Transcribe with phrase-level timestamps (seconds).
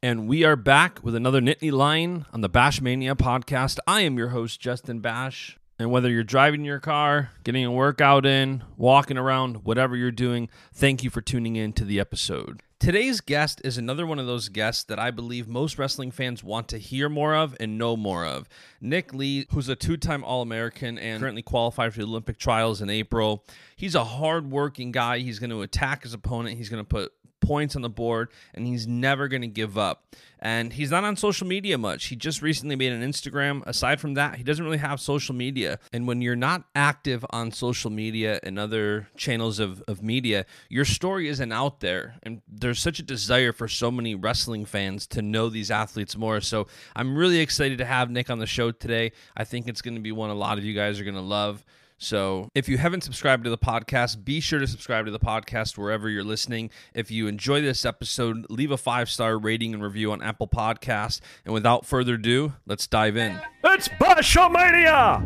[0.00, 3.78] And we are back with another Nittany Lion on the Bash Mania podcast.
[3.84, 5.58] I am your host, Justin Basch.
[5.76, 10.50] And whether you're driving your car, getting a workout in, walking around, whatever you're doing,
[10.72, 12.62] thank you for tuning in to the episode.
[12.78, 16.68] Today's guest is another one of those guests that I believe most wrestling fans want
[16.68, 18.48] to hear more of and know more of.
[18.80, 22.80] Nick Lee, who's a two time All American and currently qualified for the Olympic trials
[22.80, 23.44] in April.
[23.74, 25.18] He's a hard working guy.
[25.18, 28.66] He's going to attack his opponent, he's going to put points on the board and
[28.66, 30.14] he's never going to give up.
[30.40, 32.06] And he's not on social media much.
[32.06, 33.62] He just recently made an Instagram.
[33.66, 35.78] Aside from that, he doesn't really have social media.
[35.92, 40.84] And when you're not active on social media and other channels of, of media, your
[40.84, 42.14] story isn't out there.
[42.22, 46.40] And there's such a desire for so many wrestling fans to know these athletes more.
[46.40, 49.12] So I'm really excited to have Nick on the show today.
[49.36, 51.20] I think it's going to be one a lot of you guys are going to
[51.20, 51.64] love.
[51.98, 55.76] So if you haven't subscribed to the podcast, be sure to subscribe to the podcast
[55.76, 56.70] wherever you're listening.
[56.94, 61.20] If you enjoy this episode, leave a five star rating and review on Apple Podcasts.
[61.46, 63.40] And without further ado, let's dive in.
[63.64, 65.24] It's Bashamania!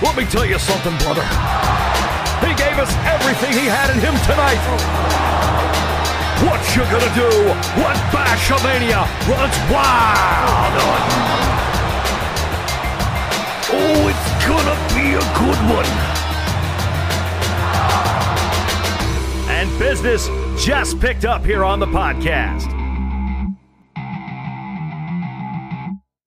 [0.00, 1.24] Let me tell you something, brother.
[2.46, 4.62] He gave us everything he had in him tonight.
[6.46, 7.30] What you gonna do
[7.82, 10.74] when Bashamania runs wild?
[13.76, 15.90] Oh, it's gonna be a good one.
[19.50, 20.28] And business
[20.62, 22.73] just picked up here on the podcast.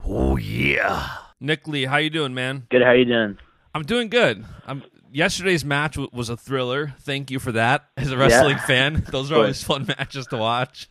[0.08, 1.08] Oh yeah.
[1.40, 2.66] Nick Lee, how you doing, man?
[2.70, 2.82] Good.
[2.82, 3.38] How you doing?
[3.76, 4.44] I'm doing good.
[4.66, 6.94] I'm yesterday's match w- was a thriller.
[7.02, 7.86] Thank you for that.
[7.98, 8.66] As a wrestling Yeah.
[8.66, 10.90] fan, those are always fun matches to watch.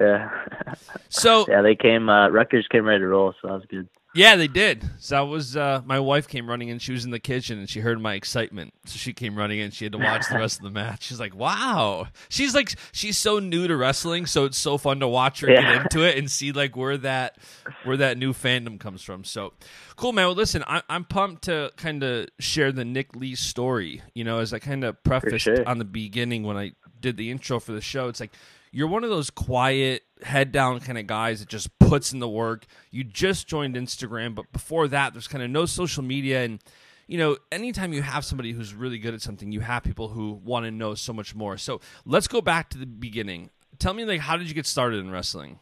[0.00, 0.30] Yeah.
[1.08, 2.08] so yeah, they came.
[2.08, 3.88] Uh, Rutgers came ready to roll, so that was good.
[4.18, 4.82] Yeah, they did.
[4.98, 6.80] So that was uh, my wife came running in.
[6.80, 8.74] She was in the kitchen and she heard my excitement.
[8.84, 9.70] So she came running in.
[9.70, 11.04] She had to watch the rest of the match.
[11.04, 15.06] She's like, "Wow!" She's like, she's so new to wrestling, so it's so fun to
[15.06, 15.60] watch her Yeah.
[15.74, 17.38] get into it and see like where that
[17.84, 19.22] where that new fandom comes from.
[19.22, 19.52] So
[19.94, 20.26] cool, man.
[20.26, 24.02] Well, listen, I, I'm pumped to kind of share the Nick Lee story.
[24.14, 25.68] You know, as I kind of prefaced sure.
[25.68, 28.08] on the beginning when I did the intro for the show.
[28.08, 28.32] It's like
[28.72, 32.28] you're one of those quiet, head down kind of guys that just puts in the
[32.28, 32.66] work.
[32.90, 36.44] You just joined Instagram, but before that, there's kind of no social media.
[36.44, 36.60] And,
[37.06, 40.32] you know, anytime you have somebody who's really good at something, you have people who
[40.44, 41.56] want to know so much more.
[41.56, 43.50] So let's go back to the beginning.
[43.78, 45.60] Tell me, like, how did you get started in wrestling?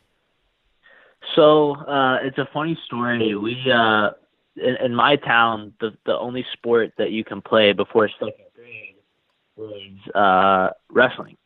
[1.34, 3.34] So uh, it's a funny story.
[3.34, 4.10] We uh,
[4.56, 8.94] in, in my town, the the only sport that you can play before second grade
[9.56, 11.36] was uh, wrestling.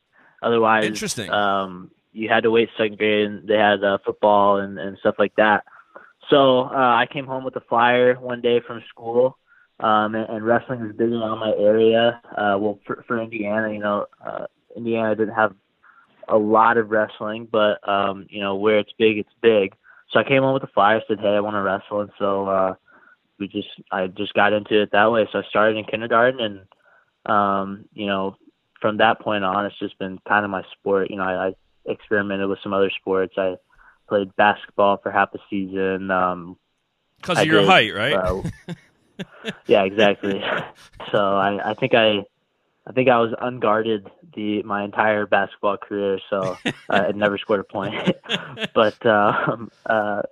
[0.42, 1.30] Otherwise, Interesting.
[1.30, 5.16] Um, you had to wait second grade, and they had uh, football and, and stuff
[5.18, 5.64] like that.
[6.28, 9.36] So uh, I came home with a flyer one day from school,
[9.80, 12.20] um, and, and wrestling was big around my area.
[12.30, 14.46] Uh, well, for, for Indiana, you know, uh,
[14.76, 15.54] Indiana didn't have
[16.28, 19.74] a lot of wrestling, but um, you know, where it's big, it's big.
[20.10, 22.48] So I came home with a flyer, said, "Hey, I want to wrestle," and so
[22.48, 22.74] uh,
[23.38, 25.28] we just, I just got into it that way.
[25.32, 28.36] So I started in kindergarten, and um, you know,
[28.80, 31.10] from that point on, it's just been kind of my sport.
[31.10, 31.52] You know, I, I
[31.86, 33.34] experimented with some other sports.
[33.36, 33.56] I
[34.08, 36.10] played basketball for half a season.
[36.10, 36.56] Um,
[37.20, 38.14] Because I of your did, height, right?
[38.14, 38.42] uh,
[39.66, 40.42] yeah, exactly.
[41.12, 42.24] so I, I think I,
[42.86, 46.18] I think I was unguarded the my entire basketball career.
[46.28, 46.56] So
[46.88, 47.94] I never scored a point.
[48.74, 50.22] but um, uh,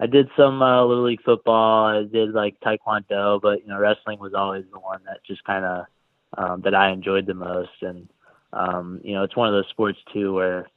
[0.00, 1.86] I did some uh, little league football.
[1.86, 5.64] I did like taekwondo, but you know, wrestling was always the one that just kind
[5.64, 5.86] of
[6.36, 7.70] um, that I enjoyed the most.
[7.82, 8.08] And
[8.52, 10.68] um, you know, it's one of those sports too where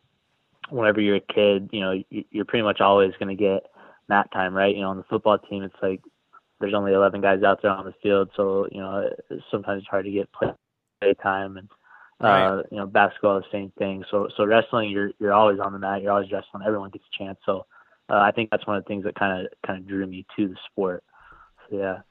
[0.69, 3.65] whenever you're a kid, you know, you- you're pretty much always going to get
[4.07, 4.75] mat time, right?
[4.75, 6.01] You know, on the football team, it's like
[6.59, 9.09] there's only 11 guys out there on the field, so you know,
[9.49, 10.53] sometimes it's hard to get play
[11.21, 11.57] time.
[11.57, 11.69] And
[12.21, 12.65] uh, Right.
[12.71, 14.03] you know, basketball the same thing.
[14.11, 16.63] So so wrestling, you're you're always on the mat, you're always wrestling.
[16.65, 17.39] Everyone gets a chance.
[17.45, 17.65] So
[18.09, 20.25] uh, I think that's one of the things that kind of kind of drew me
[20.37, 21.03] to the sport.
[21.69, 22.01] So, yeah.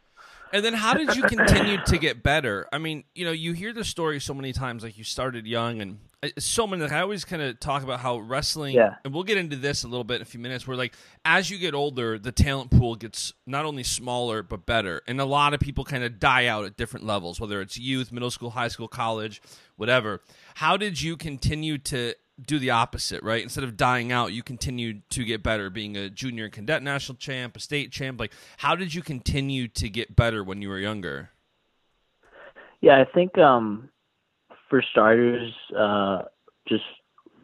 [0.53, 2.67] And then how did you continue to get better?
[2.73, 5.81] I mean, you know, you hear the story so many times, like you started young
[5.81, 8.97] and uh, so many, like I always kind of talk about how wrestling, Yeah.
[9.05, 10.95] and we'll get into this a little bit in a few minutes, where like
[11.25, 15.03] as you get older, the talent pool gets not only smaller, but better.
[15.07, 18.11] And a lot of people kind of die out at different levels, whether it's youth,
[18.13, 19.41] middle school, high school, college,
[19.77, 20.21] whatever.
[20.57, 22.15] How did you continue to
[22.47, 23.43] do the opposite, right?
[23.43, 27.17] Instead of dying out, you continued to get better, being a junior and cadet national
[27.17, 28.19] champ, a state champ.
[28.19, 31.31] Like, how did you continue to get better when you were younger?
[32.81, 33.91] Yeah, I think um,
[34.69, 36.23] for starters, uh,
[36.67, 36.85] just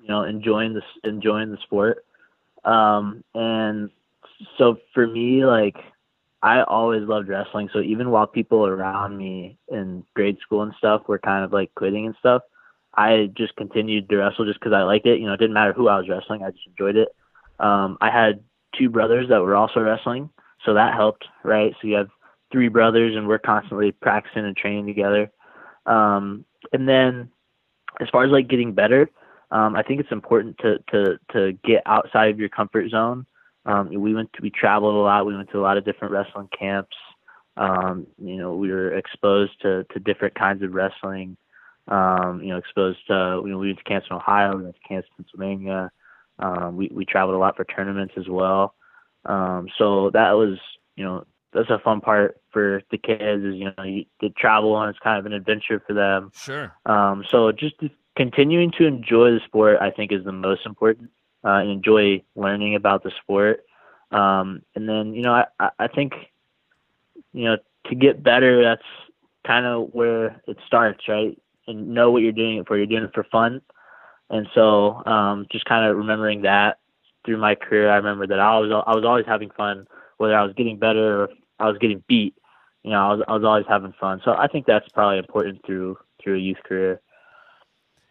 [0.02, 2.04] you know, enjoying the enjoying the sport,
[2.64, 3.90] um, and
[4.56, 5.76] so for me, like
[6.42, 7.68] I always loved wrestling.
[7.72, 11.74] So even while people around me in grade school and stuff were kind of like
[11.74, 12.42] quitting and stuff,
[12.96, 15.20] I just continued to wrestle just because I liked it.
[15.20, 17.08] You know, it didn't matter who I was wrestling, I just enjoyed it.
[17.58, 18.42] Um, I had
[18.78, 20.30] two brothers that were also wrestling,
[20.64, 21.72] so that helped, right?
[21.80, 22.08] So you have
[22.52, 25.30] three brothers, and we're constantly practicing and training together.
[25.86, 27.30] Um, and then,
[28.00, 29.08] as far as like getting better,
[29.50, 33.26] um, I think it's important to to to get outside of your comfort zone.
[33.66, 35.26] Um, we went to, we traveled a lot.
[35.26, 36.96] We went to a lot of different wrestling camps.
[37.56, 41.36] Um, you know, we were exposed to, to different kinds of wrestling.
[41.88, 44.74] Um, you know, exposed to, you know, we went to camps in Ohio, we went
[44.74, 45.92] to camps in Pennsylvania.
[46.38, 48.74] Um, we, we traveled a lot for tournaments as well.
[49.24, 50.58] Um, so that was,
[50.96, 54.78] you know, that's a fun part for the kids is, you know, you, they travel
[54.80, 56.32] and it's kind of an adventure for them.
[56.34, 56.74] Sure.
[56.84, 57.76] Um, so just
[58.16, 61.10] continuing to enjoy the sport, I think is the most important
[61.44, 63.64] uh, and enjoy learning about the sport.
[64.10, 66.14] Um, and then, you know, I, I think,
[67.32, 67.56] you know,
[67.86, 68.82] to get better, that's
[69.46, 71.38] kind of where it starts, right?
[71.66, 72.76] And know what you're doing it for.
[72.76, 73.60] You're doing it for fun.
[74.30, 76.78] And so, um, just kind of remembering that
[77.24, 79.86] through my career, I remember that I was, I was always having fun,
[80.18, 81.28] whether I was getting better or
[81.58, 82.34] I was getting beat.
[82.82, 84.20] You know, I was, I was always having fun.
[84.24, 87.00] So I think that's probably important through, through a youth career.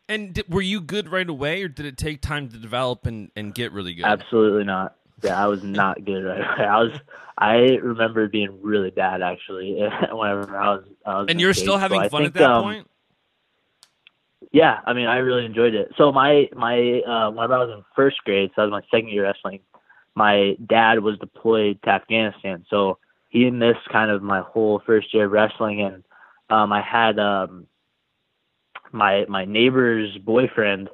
[0.08, 3.32] And did, were you good right away, or did it take time to develop and,
[3.36, 4.06] and get really good?
[4.06, 4.96] Absolutely not.
[5.24, 6.68] Yeah, I was not good right away.
[6.68, 7.00] I was.
[7.38, 9.74] I remember being really bad actually.
[10.12, 12.64] Whenever I was, I was and you're still having so fun think, at that um,
[12.64, 12.88] point.
[14.56, 15.92] Yeah, I mean, I really enjoyed it.
[15.98, 19.10] So my my uh, whenever I was in first grade, so that was my second
[19.10, 19.60] year wrestling.
[20.16, 22.98] My dad was deployed to Afghanistan, so
[23.28, 26.06] he missed kind of my whole first year of wrestling, and
[26.50, 27.68] um, I had um,
[28.94, 30.88] my my neighbor's boyfriend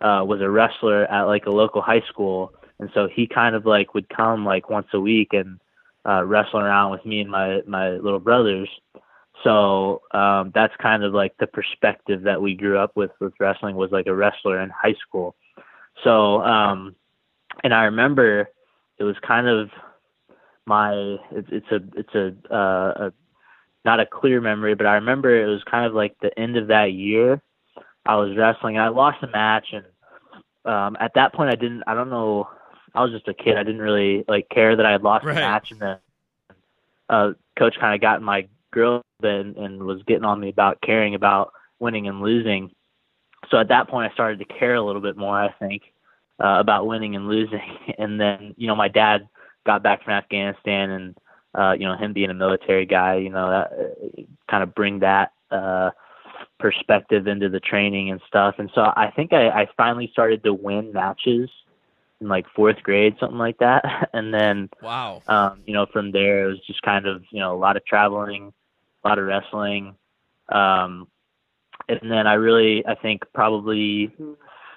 [0.00, 3.66] uh, was a wrestler at like a local high school, and so he kind of
[3.66, 5.60] like would come like once a week and
[6.08, 8.70] uh, wrestle around with me and my my little brothers.
[9.44, 13.76] So um, that's kind of like the perspective that we grew up with with wrestling
[13.76, 15.34] was like a wrestler in high school.
[16.04, 16.94] So um,
[17.64, 18.48] and I remember
[18.98, 19.70] it was kind of
[20.66, 20.92] my
[21.32, 23.12] it's, it's a it's a, uh, a
[23.84, 26.68] not a clear memory, but I remember it was kind of like the end of
[26.68, 27.42] that year.
[28.06, 28.76] I was wrestling.
[28.76, 29.84] And I lost a match, and
[30.64, 31.82] um, at that point, I didn't.
[31.86, 32.48] I don't know.
[32.94, 33.56] I was just a kid.
[33.56, 35.34] I didn't really like care that I had lost right.
[35.34, 35.96] the match, and then
[37.08, 40.80] uh, coach kind of got in my grill and, and was getting on me about
[40.82, 42.70] caring about winning and losing.
[43.50, 45.36] So at that point, I started to care a little bit more.
[45.36, 45.82] I think
[46.42, 49.28] uh, about winning and losing, and then you know my dad
[49.64, 51.14] got back from Afghanistan and
[51.54, 55.00] uh, you know, him being a military guy, you know, that uh, kind of bring
[55.00, 55.90] that uh,
[56.58, 58.54] perspective into the training and stuff.
[58.58, 61.50] And so I think I, I finally started to win matches
[62.20, 63.84] in like fourth grade, something like that.
[64.14, 67.54] And then, wow, um, you know, from there it was just kind of, you know,
[67.54, 68.52] a lot of traveling,
[69.04, 69.96] a lot of wrestling.
[70.48, 71.08] Um,
[71.88, 74.14] and then I really, I think probably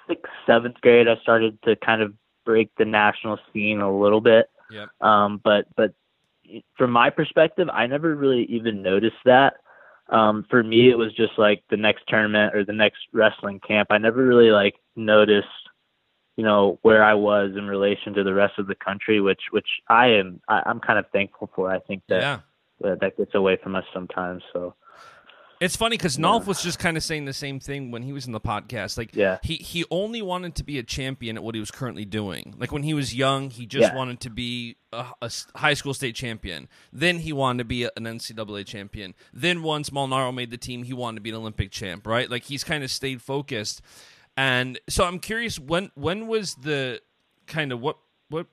[0.08, 2.14] sixth, seventh grade, I started to kind of
[2.44, 4.50] break the national scene a little bit.
[4.70, 4.88] Yep.
[5.00, 5.94] Um, but, but
[6.76, 9.54] from my perspective, I never really even noticed that.
[10.08, 13.88] Um, for me, it was just like the next tournament or the next wrestling camp.
[13.90, 15.48] I never really like noticed,
[16.36, 19.66] you know, where I was in relation to the rest of the country, which which
[19.88, 21.72] I am I, I'm kind of thankful for.
[21.72, 22.38] I think that yeah.
[22.80, 24.42] That, that gets away from us sometimes.
[24.52, 24.74] So
[25.60, 26.26] it's funny because yeah.
[26.26, 28.98] Nolf was just kind of saying the same thing when he was in the podcast.
[28.98, 29.38] Like, yeah.
[29.42, 32.54] he he only wanted to be a champion at what he was currently doing.
[32.58, 33.96] Like when he was young, he just yeah.
[33.96, 36.68] wanted to be a, a, high school state champion.
[36.92, 39.14] Then he wanted to be an NCAA champion.
[39.32, 42.06] Then once Molinaro made the team, he wanted to be an Olympic champ.
[42.06, 42.30] Right?
[42.30, 43.80] Like he's kind of stayed focused.
[44.36, 47.00] And so I'm curious when when was the
[47.46, 47.96] kind of what
[48.28, 48.46] what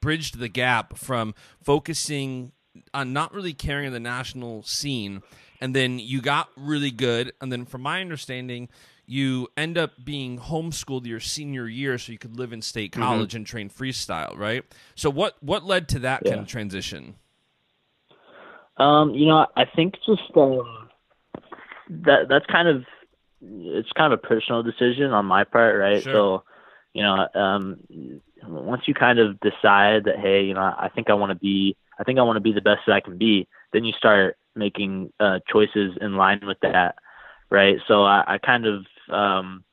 [0.00, 2.50] bridged the gap from focusing
[2.94, 5.22] on not really carrying the national scene
[5.60, 8.68] and then you got really good and then from my understanding
[9.06, 13.02] you end up being homeschooled your senior year so you could live in state mm-hmm.
[13.02, 13.38] college mm-hmm.
[13.38, 14.64] and train freestyle right
[14.94, 16.32] so what what led to that yeah.
[16.32, 17.14] kind of transition
[18.78, 20.88] um you know i think just um
[21.88, 22.84] that that's kind of
[23.42, 26.12] it's kind of a personal decision on my part right sure.
[26.12, 26.42] so
[26.94, 27.80] you know um
[28.46, 31.76] once you kind of decide that hey you know i think i want to be
[32.02, 34.36] i think i want to be the best that i can be then you start
[34.54, 36.96] making uh, choices in line with that,
[37.50, 37.76] right?
[37.88, 39.64] So I, I kind of um,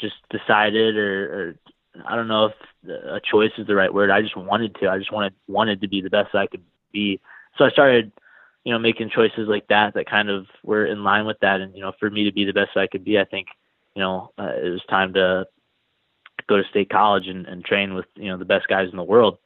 [0.00, 1.54] just decided, or,
[1.96, 2.54] or I don't know if
[2.88, 4.10] a choice is the right word.
[4.10, 4.88] I just wanted to.
[4.88, 7.20] I just wanted wanted to be the best that I could be.
[7.56, 8.12] So I started,
[8.64, 11.60] you know, making choices like that that kind of were in line with that.
[11.60, 13.48] And you know, for me to be the best that I could be, I think,
[13.94, 15.46] you know, uh, it was time to
[16.48, 19.02] go to state college and, and train with you know the best guys in the
[19.02, 19.38] world.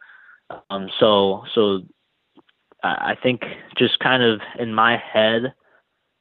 [0.70, 1.80] Um, so so
[2.86, 3.42] I think
[3.78, 5.54] just kind of in my head,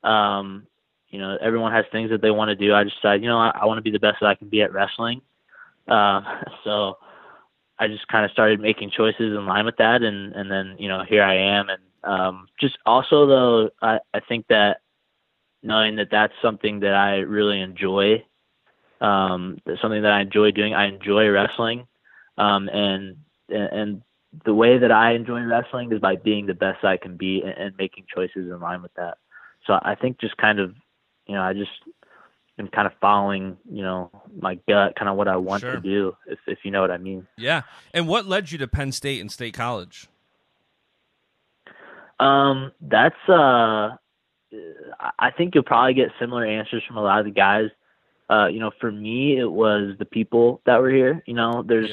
[0.04, 0.66] um,
[1.10, 2.74] you know, everyone has things that they want to do.
[2.74, 4.50] I just decided, you know, I, I want to be the best that I can
[4.50, 5.22] be at wrestling.
[5.88, 6.22] Uh,
[6.64, 6.98] so
[7.80, 10.88] I just kind of started making choices in line with that, and and then you
[10.88, 14.78] know here I am, and um, just also though I I think that
[15.62, 18.24] knowing that that's something that I really enjoy,
[19.02, 20.74] um, that's something that I enjoy doing.
[20.74, 21.88] I enjoy wrestling,
[22.38, 23.18] um, and
[23.50, 24.02] and
[24.46, 27.52] the way that I enjoy wrestling is by being the best I can be and,
[27.52, 29.18] and making choices in line with that.
[29.66, 30.74] So I think just kind of,
[31.28, 31.72] you know, I just
[32.60, 35.76] am kind of following, you know, my gut, kind of what I want Sure.
[35.76, 37.28] to do, if if you know what I mean.
[37.38, 37.62] Yeah.
[37.94, 40.08] And what led you to Penn State and State College?
[42.20, 43.96] Um, that's uh,
[45.20, 47.70] I think you'll probably get similar answers from a lot of the guys.
[48.30, 51.24] Uh, you know, for me, it was the people that were here.
[51.26, 51.90] You know, there's,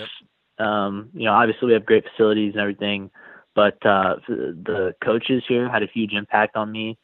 [0.61, 3.11] um, you know, obviously we have great facilities and everything,
[3.55, 6.99] but uh, the coaches here had a huge impact on me.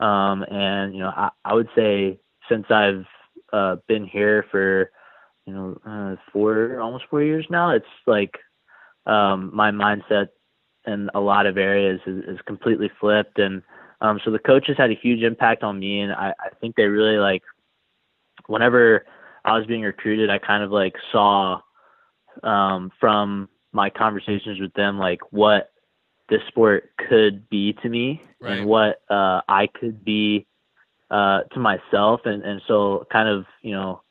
[0.00, 3.04] Um, and you know, I, I would say since I've
[3.52, 4.90] uh, been here for,
[5.46, 8.36] you know, uh, four almost four years now, it's like
[9.06, 10.28] um, my mindset
[10.86, 13.62] in a lot of areas is, is completely flipped and
[14.00, 16.86] um so the coaches had a huge impact on me and I, I think they
[16.86, 17.42] really like
[18.46, 19.04] whenever
[19.44, 21.60] I was being recruited I kind of like saw
[22.42, 25.70] um from my conversations with them like what
[26.28, 28.58] this sport could be to me Right.
[28.58, 30.46] and what uh I could be
[31.10, 34.02] uh to myself and and so kind of you know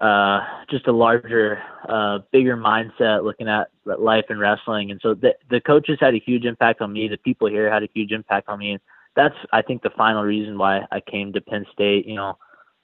[0.00, 0.40] uh,
[0.70, 4.90] just a larger, uh, bigger mindset looking at life and wrestling.
[4.90, 7.08] And so the, the coaches had a huge impact on me.
[7.08, 8.72] The people here had a huge impact on me.
[8.72, 8.80] And
[9.16, 12.06] that's, I think, the final reason why I came to Penn State.
[12.06, 12.38] You know,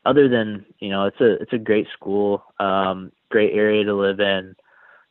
[0.04, 4.20] other than you know, it's a it's a great school, um, great area to live
[4.20, 4.54] in,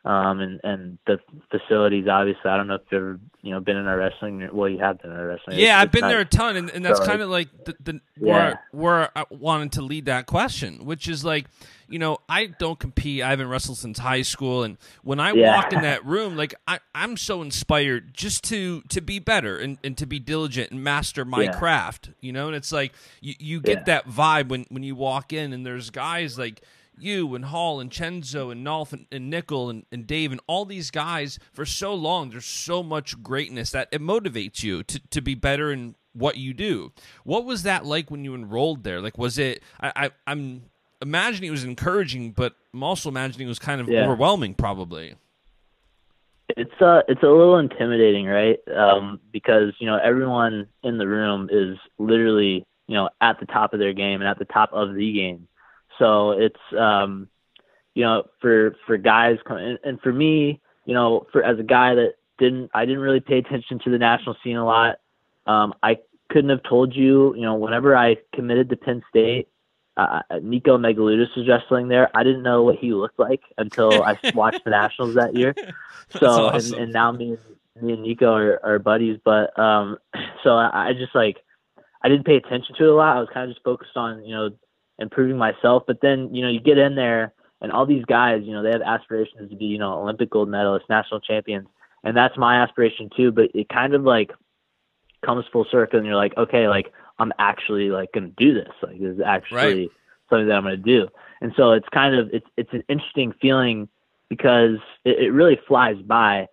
[0.05, 1.19] um, and and the
[1.49, 2.07] facilities.
[2.07, 4.47] Obviously, I don't know if you've ever you know been in our wrestling.
[4.51, 5.57] Well, you have been in our wrestling.
[5.59, 6.11] Yeah, It's- I've been nice.
[6.11, 8.33] there a ton, and, and that's So, kind of like the, the Yeah.
[8.33, 11.45] where where I wanted to lead that question, which is like,
[11.89, 13.21] you know, I don't compete.
[13.21, 15.55] I haven't wrestled since high school, and when I Yeah.
[15.55, 19.77] walk in that room, like I, I'm so inspired just to to be better and,
[19.83, 21.51] and to be diligent and master my Yeah.
[21.51, 22.09] craft.
[22.21, 23.83] You know, and it's like you, you get Yeah.
[23.85, 26.61] that vibe when when you walk in, and there's guys like
[26.95, 30.63] you and Hall and Cenzo and Nolf and, and Nickal and, and Dave and all
[30.63, 32.29] these guys for so long.
[32.29, 36.53] There's so much greatness that it motivates you to, to be better in what you
[36.53, 36.91] do.
[37.23, 39.01] What was that like when you enrolled there?
[39.01, 39.63] Like, was it?
[39.81, 40.65] I, I I'm
[41.03, 44.03] imagining it was encouraging, but I'm also imagining it was kind of Yeah.
[44.05, 45.15] overwhelming, probably.
[46.57, 51.49] it's uh it's a little intimidating right um because you know everyone in the room
[51.51, 54.93] is literally you know at the top of their game and at the top of
[54.93, 55.47] the game
[55.97, 57.27] so it's um
[57.95, 61.95] you know for for guys and, and for me you know for as a guy
[61.95, 64.97] that didn't i didn't really pay attention to the national scene a lot
[65.47, 65.97] um i
[66.29, 69.47] couldn't have told you you know whenever i committed to penn state
[69.97, 72.09] uh, Nico Megaludis was wrestling there.
[72.15, 75.55] I didn't know what he looked like until I watched the Nationals that year.
[76.19, 76.73] So awesome.
[76.73, 77.37] and, and now me
[77.75, 79.19] and me and Nico are, are buddies.
[79.23, 79.97] But um,
[80.43, 81.37] so I, I just like
[82.01, 83.17] I didn't pay attention to it a lot.
[83.17, 84.49] I was kind of just focused on you know
[84.99, 85.83] improving myself.
[85.85, 87.33] But then you know you get in there
[87.63, 90.49] and all these guys, you know, they have aspirations to be you know Olympic gold
[90.49, 91.67] medalists, national champions,
[92.03, 93.31] and that's my aspiration too.
[93.31, 94.31] But it kind of like
[95.25, 98.73] comes full circle, and you're like, okay, like I'm actually like gonna do this.
[98.81, 99.89] Like this is actually
[100.29, 101.07] something that I'm gonna do.
[101.41, 103.87] And so it's kind of it's it's an interesting feeling
[104.29, 106.47] because it, it really flies by.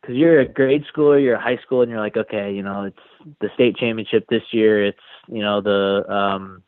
[0.00, 2.84] Because you're a grade schooler, you're a high school, and you're like, okay, you know,
[2.84, 4.86] it's the state championship this year.
[4.86, 6.62] It's you know the um,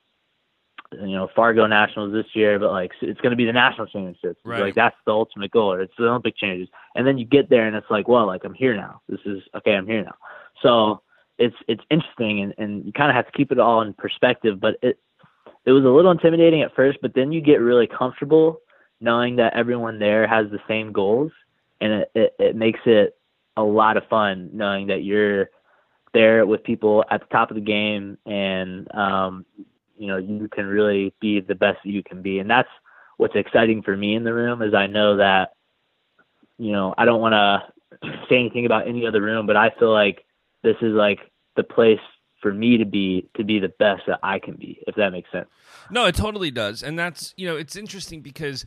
[0.92, 4.40] you know Fargo Nationals this year, but like it's going to be the national championships.
[4.44, 4.60] Right.
[4.60, 6.72] Like that's the ultimate goal, or it's the Olympic championships.
[6.96, 9.00] And then you get there, and it's like, well, like I'm here now.
[9.08, 9.74] This is okay.
[9.74, 10.16] I'm here now.
[10.62, 11.02] So
[11.40, 14.60] it's it's interesting, and and you kind of have to keep it all in perspective.
[14.60, 14.98] But it
[15.64, 18.60] it was a little intimidating at first, but then you get really comfortable
[19.00, 21.32] knowing that everyone there has the same goals,
[21.80, 23.16] and it it, it makes it
[23.56, 25.50] a lot of fun knowing that you're
[26.12, 29.44] there with people at the top of the game and um
[29.96, 32.68] you know you can really be the best that you can be and that's
[33.16, 35.52] what's exciting for me in the room is I know that
[36.58, 39.92] you know I don't want to say anything about any other room but I feel
[39.92, 40.24] like
[40.62, 42.00] this is like the place
[42.42, 45.30] for me to be to be the best that I can be, if that makes
[45.30, 45.48] sense.
[45.90, 48.64] No, it totally does, and that's you know it's interesting because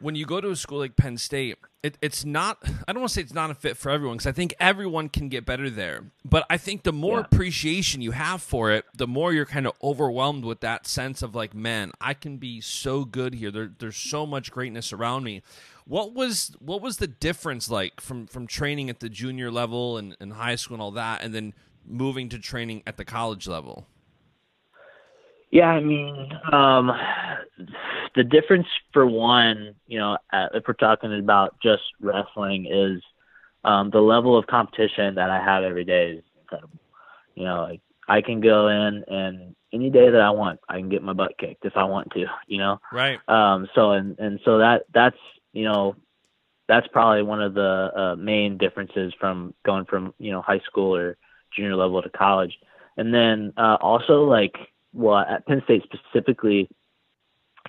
[0.00, 2.58] when you go to a school like Penn State, it, it's not.
[2.86, 5.08] I don't want to say it's not a fit for everyone because I think everyone
[5.08, 6.06] can get better there.
[6.24, 7.26] But I think the more Yeah.
[7.32, 11.34] appreciation you have for it, the more you're kind of overwhelmed with that sense of
[11.36, 13.52] like, man, I can be so good here.
[13.52, 15.42] There, there's so much greatness around me.
[15.86, 20.16] What was what was the difference like from from training at the junior level and,
[20.18, 21.54] and high school and all that, and then
[21.86, 23.86] moving to training at the college level?
[25.50, 26.90] Yeah, I mean, um,
[28.16, 30.18] the difference for one, you know,
[30.52, 33.02] if we're talking about just wrestling, is
[33.64, 36.80] um, the level of competition that I have every day is incredible.
[37.36, 40.88] You know, like I can go in and any day that I want, I can
[40.88, 42.24] get my butt kicked if I want to.
[42.48, 43.18] You know, Right.
[43.28, 45.16] um, so and and so that that's
[45.52, 45.96] you know
[46.68, 50.94] that's probably one of the uh, main differences from going from you know high school
[50.96, 51.16] or
[51.54, 52.58] junior level to college,
[52.96, 54.56] and then uh, also like
[54.92, 56.68] well at Penn State specifically,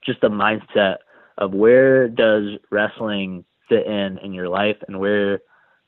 [0.05, 0.97] just the mindset
[1.37, 5.39] of where does wrestling fit in in your life and where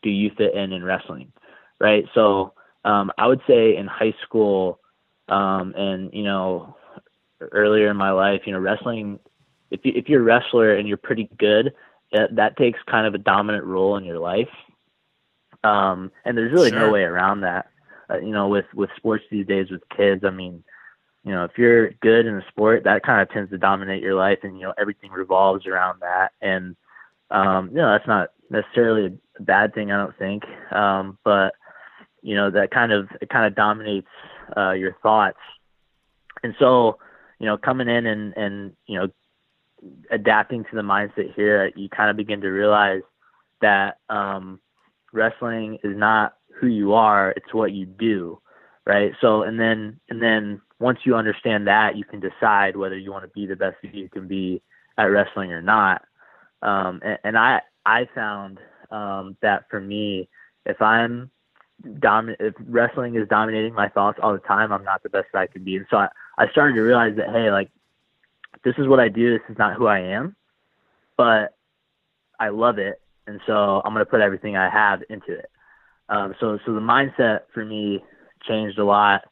[0.01, 1.31] do you fit in in wrestling,
[1.79, 2.05] right?
[2.13, 2.53] So
[2.85, 4.79] um, I would say in high school
[5.29, 6.75] um, and you know
[7.39, 9.19] earlier in my life, you know wrestling
[9.71, 11.73] if you, if you're a wrestler and you're pretty good,
[12.13, 14.49] that, that takes kind of a dominant role in your life.
[15.63, 16.79] Um, and there's really Sure.
[16.79, 17.67] no way around that.
[18.09, 20.63] Uh, you know, with with sports these days with kids, I mean,
[21.23, 24.15] you know, if you're good in a sport, that kind of tends to dominate your
[24.15, 26.31] life, and you know everything revolves around that.
[26.41, 26.75] And
[27.31, 30.43] um, you know, that's not necessarily a bad thing, I don't think.
[30.71, 31.53] Um, but
[32.21, 34.07] you know, that kind of it kind of dominates
[34.55, 35.39] uh, your thoughts.
[36.43, 36.97] And so,
[37.39, 39.07] you know, coming in and and you know
[40.11, 43.01] adapting to the mindset here, you kind of begin to realize
[43.61, 44.59] that um,
[45.11, 48.39] wrestling is not who you are; it's what you do,
[48.85, 49.11] right?
[49.21, 53.23] So, and then and then once you understand that, you can decide whether you want
[53.23, 54.61] to be the best you can be
[54.97, 56.03] at wrestling or not.
[56.61, 58.59] Um, and, and I I found
[58.91, 60.29] um, that for me,
[60.65, 61.31] if I'm
[61.85, 65.39] domin- if wrestling is dominating my thoughts all the time, I'm not the best that
[65.39, 65.77] I can be.
[65.77, 67.69] And so I, I started to realize that hey, like
[68.63, 69.31] this is what I do.
[69.37, 70.35] This is not who I am,
[71.15, 71.55] but
[72.39, 75.49] I love it, and so I'm going to put everything I have into it.
[76.09, 78.03] Um, so, so the mindset for me
[78.47, 79.23] changed a lot,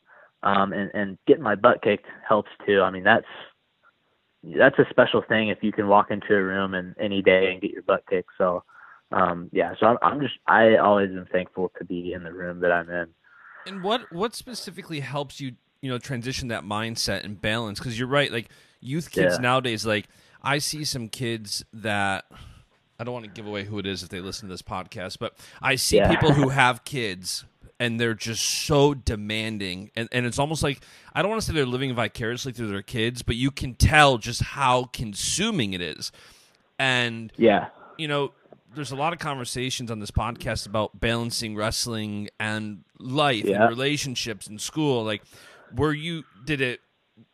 [0.43, 2.81] um, and, and getting my butt kicked helps too.
[2.81, 3.25] I mean, that's
[4.59, 7.61] that's a special thing if you can walk into a room and any day and
[7.61, 8.29] get your butt kicked.
[8.37, 8.63] So,
[9.11, 9.73] um, yeah.
[9.79, 12.89] So I'm, I'm just I always am thankful to be in the room that I'm
[12.89, 13.07] in.
[13.65, 17.79] And what what specifically helps you, you know, transition that mindset and balance?
[17.79, 18.49] Because you're right, like
[18.81, 19.41] youth kids Yeah.
[19.41, 20.07] nowadays, like
[20.43, 22.25] I see some kids that
[22.99, 25.17] I don't want to give away who it is if they listen to this podcast,
[25.19, 26.09] but I see Yeah.
[26.09, 27.45] people who have kids
[27.79, 30.79] and they're just so demanding and, and it's almost like
[31.13, 34.17] I don't want to say they're living vicariously through their kids, but you can tell
[34.17, 36.11] just how consuming it is.
[36.79, 37.67] And Yeah.
[37.97, 38.31] you know,
[38.73, 43.61] there's a lot of conversations on this podcast about balancing wrestling and life Yeah.
[43.61, 45.03] and relationships and school.
[45.03, 45.21] Like,
[45.75, 46.81] were you, did it,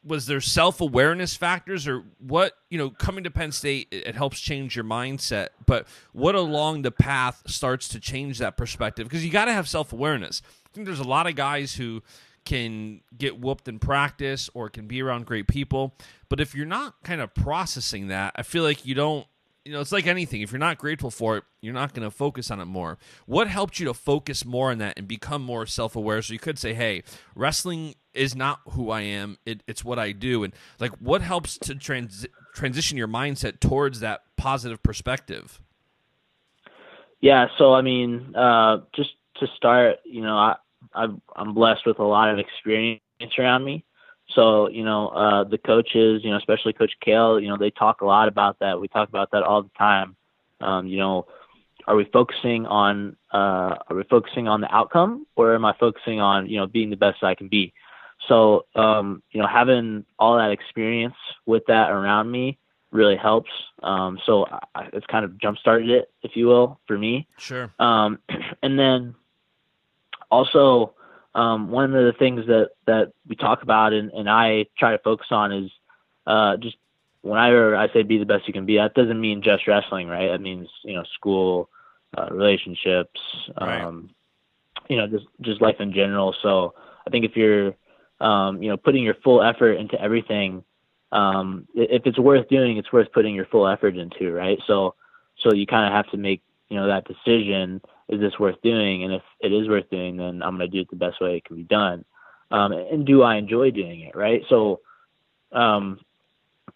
[0.04, 4.40] was there self awareness factors or what, you know, coming to Penn State, it, helps
[4.40, 9.08] change your mindset, but what along the path starts to change that perspective?
[9.08, 10.42] Because you got to have self awareness.
[10.66, 12.02] I think there's a lot of guys who,
[12.46, 15.96] can get whooped in practice or can be around great people.
[16.30, 19.28] But if you're not kind of processing that, I feel like you don't
[19.66, 20.42] you know, it's like anything.
[20.42, 22.98] If you're not grateful for it, you're not going to focus on it more.
[23.26, 26.22] What helped you to focus more on that and become more self aware?
[26.22, 27.04] So you could say, hey,
[27.36, 30.44] wrestling is not who I am, it, it's what I do.
[30.44, 35.62] And like, what helps to trans- transition your mindset towards that positive perspective?
[37.22, 40.56] Yeah, so I mean, uh, just to start, you know, I,
[41.36, 43.02] I'm blessed with a lot of experience
[43.38, 43.86] around me.
[44.36, 48.02] So you know, uh, the coaches, you know, especially Coach Cael, you know, they talk
[48.02, 48.80] a lot about that.
[48.80, 50.16] We talk about that all the time.
[50.60, 51.28] Um, you know,
[51.88, 56.20] are we focusing on uh, are we focusing on the outcome, or am I focusing
[56.20, 57.74] on you know being the best I can be?
[58.28, 61.16] So um, you know, having all that experience
[61.46, 62.58] with that around me
[62.92, 63.52] really helps.
[63.82, 67.28] Um, so I, it's kind of jump started it, if you will, for me.
[67.38, 67.72] Sure.
[67.80, 68.20] Um,
[68.64, 69.16] and then
[70.30, 70.94] also,
[71.34, 74.98] um, one of the things that, that we talk about and, and I try to
[74.98, 75.72] focus on is
[76.28, 76.78] uh, just
[77.22, 80.30] whenever I say be the best you can be, that doesn't mean just wrestling, right?
[80.30, 81.70] That means, you know, school,
[82.18, 83.20] uh, relationships,
[83.60, 83.82] Right.
[83.82, 84.10] um,
[84.90, 86.36] you know, just, just life in general.
[86.42, 86.74] So
[87.08, 87.76] I think if you're,
[88.20, 90.64] um, you know, putting your full effort into everything,
[91.12, 94.60] um, if it's worth doing, it's worth putting your full effort into, right?
[94.68, 94.96] So,
[95.38, 96.42] so you kind of have to make,
[96.72, 99.04] you know, that decision is this worth doing?
[99.04, 101.38] And if it is worth doing, then I'm going to do it the best way
[101.38, 102.06] it can be done.
[102.52, 104.42] um, and do I enjoy doing it, right?
[104.50, 104.80] So,
[105.52, 106.00] um,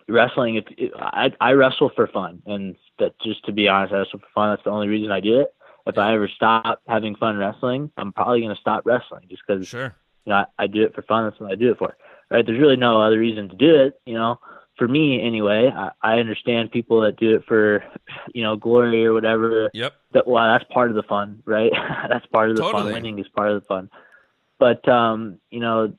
[0.08, 3.98] wrestling, if, if I, I wrestle for fun, and that just to be honest, I
[4.00, 4.50] wrestle for fun.
[4.52, 5.54] That's the only reason I do it.
[5.88, 9.68] If I ever stop having fun wrestling, I'm probably going to stop wrestling just because
[9.68, 9.94] Sure.
[10.26, 11.26] you know, I, I do it for fun.
[11.26, 11.96] That's what I do it for.
[12.32, 12.46] Right?
[12.46, 14.00] There's really no other reason to do it.
[14.06, 14.40] You know,
[14.78, 15.72] for me anyway.
[15.74, 17.84] I, I understand people that do it for,
[18.34, 19.70] you know, glory or whatever.
[19.74, 19.94] Yep.
[20.14, 21.72] That well, that's part of the fun, right?
[22.10, 22.84] that's part of the Totally.
[22.84, 22.94] fun.
[22.94, 23.90] Winning is part of the fun.
[24.60, 25.94] But um, you know,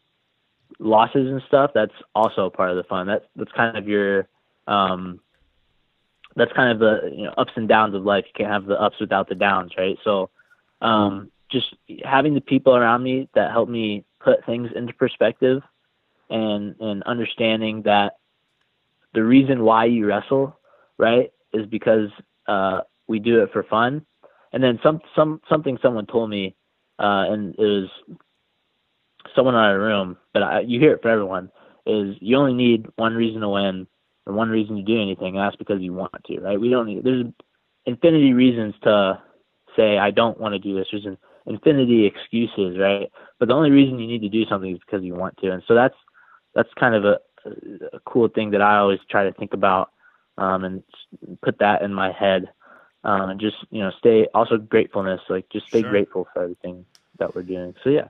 [0.79, 1.73] losses and stuff.
[1.75, 3.07] That's also part of the fun.
[3.07, 4.29] That's that's kind of your
[4.67, 5.21] um,
[6.35, 8.25] that's kind of the you know ups and downs of life.
[8.27, 9.99] You can't have the ups without the downs, right?
[10.05, 10.31] So,
[10.81, 15.63] um, just having the people around me that help me put things into perspective,
[16.31, 18.17] and and understanding that
[19.17, 20.57] the reason why you wrestle,
[20.99, 22.11] right, is because
[22.47, 24.05] uh, we do it for fun.
[24.53, 26.55] And then some some something someone told me,
[26.99, 27.89] uh, and it was
[29.35, 31.51] someone in our room, but I, you hear it for everyone.
[31.87, 33.87] Is you only need one reason to win
[34.27, 36.61] and one reason to do anything, and that's because you want to, right?
[36.61, 37.03] We don't need.
[37.03, 37.25] There's
[37.87, 39.21] infinity reasons to
[39.77, 40.89] say I don't want to do this.
[40.91, 43.11] There's an infinity excuses, right?
[43.39, 45.63] But the only reason you need to do something is because you want to, and
[45.67, 45.97] so that's
[46.55, 47.19] that's kind of a,
[47.93, 49.91] a cool thing that I always try to think about
[50.39, 50.83] um, and
[51.43, 52.51] put that in my head.
[53.05, 55.91] Um, and just you know, stay also gratefulness, like just stay Sure.
[55.91, 56.85] grateful for everything
[57.19, 57.75] that we're doing.
[57.85, 58.09] So yeah,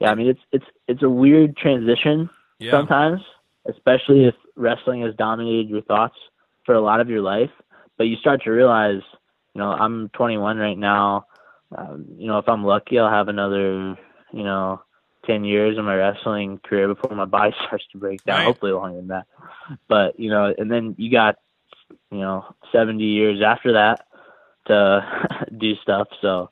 [0.00, 0.10] yeah.
[0.10, 2.72] I mean, it's it's it's a weird transition Yeah.
[2.72, 3.20] sometimes,
[3.66, 6.16] especially if wrestling has dominated your thoughts
[6.64, 7.50] for a lot of your life.
[7.98, 9.02] But you start to realize,
[9.54, 11.26] you know, I'm 21 right now.
[11.76, 13.96] Um, you know, if I'm lucky, I'll have another,
[14.32, 14.82] you know,
[15.26, 18.38] 10 years in my wrestling career before my body starts to break down.
[18.38, 18.46] Right.
[18.46, 19.26] Hopefully longer than that.
[19.88, 21.36] But you know, and then you got,
[22.10, 24.06] you know, 70 years after that
[24.66, 26.08] to do stuff.
[26.20, 26.50] So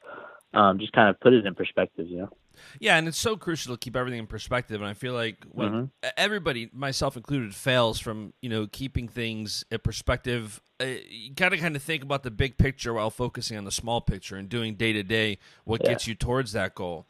[0.54, 2.30] um, just kind of put it in perspective, you know.
[2.78, 4.80] Yeah, and it's so crucial to keep everything in perspective.
[4.83, 9.78] And I feel like when everybody, myself included, fails from you know keeping things in
[9.78, 13.70] perspective, uh, you gotta kind of think about the big picture while focusing on the
[13.70, 15.90] small picture and doing day to day what Yeah.
[15.90, 17.06] gets you towards that goal.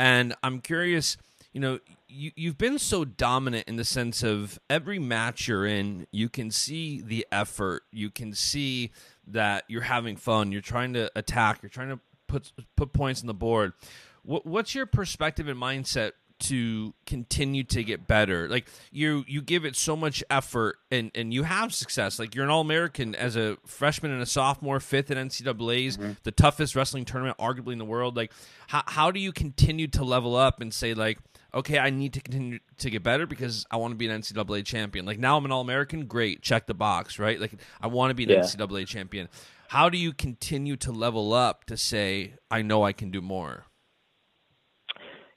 [0.00, 1.18] And I'm curious,
[1.52, 6.06] you know, you you've been so dominant in the sense of every match you're in,
[6.10, 8.92] you can see the effort, you can see
[9.26, 13.26] that you're having fun, you're trying to attack, you're trying to put put points on
[13.26, 13.74] the board.
[14.22, 18.48] What, what's your perspective and mindset to continue to get better?
[18.48, 22.18] Like you you give it so much effort and and you have success.
[22.18, 26.12] Like you're an All American as a freshman and a sophomore, fifth in NCAA's, mm-hmm.
[26.22, 28.16] the toughest wrestling tournament arguably in the world.
[28.16, 28.32] Like
[28.68, 31.18] how how do you continue to level up and say like
[31.52, 34.64] okay, I need to continue to get better because I want to be an NCAA
[34.64, 35.04] champion.
[35.04, 37.40] Like now I'm an All American, great, check the box, right?
[37.40, 38.40] Like I want to be an Yeah.
[38.40, 39.28] NCAA champion.
[39.68, 43.66] How do you continue to level up to say I know I can do more?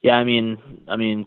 [0.04, 1.26] Yeah, I mean, I mean,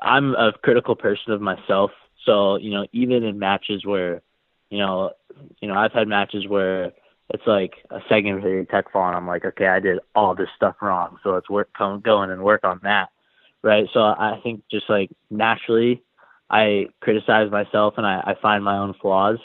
[0.00, 1.90] I'm a critical person of myself.
[2.24, 4.22] So you know, even in matches where,
[4.70, 5.10] you know,
[5.60, 6.92] you know, I've had matches where
[7.30, 10.48] it's like a second period tech fall, and I'm like, okay, I did all this
[10.56, 13.08] stuff wrong, so let's work, come, go in and work on that,
[13.62, 13.86] right?
[13.92, 16.02] So I think just like naturally,
[16.48, 19.38] I criticize myself and I, I find my own flaws.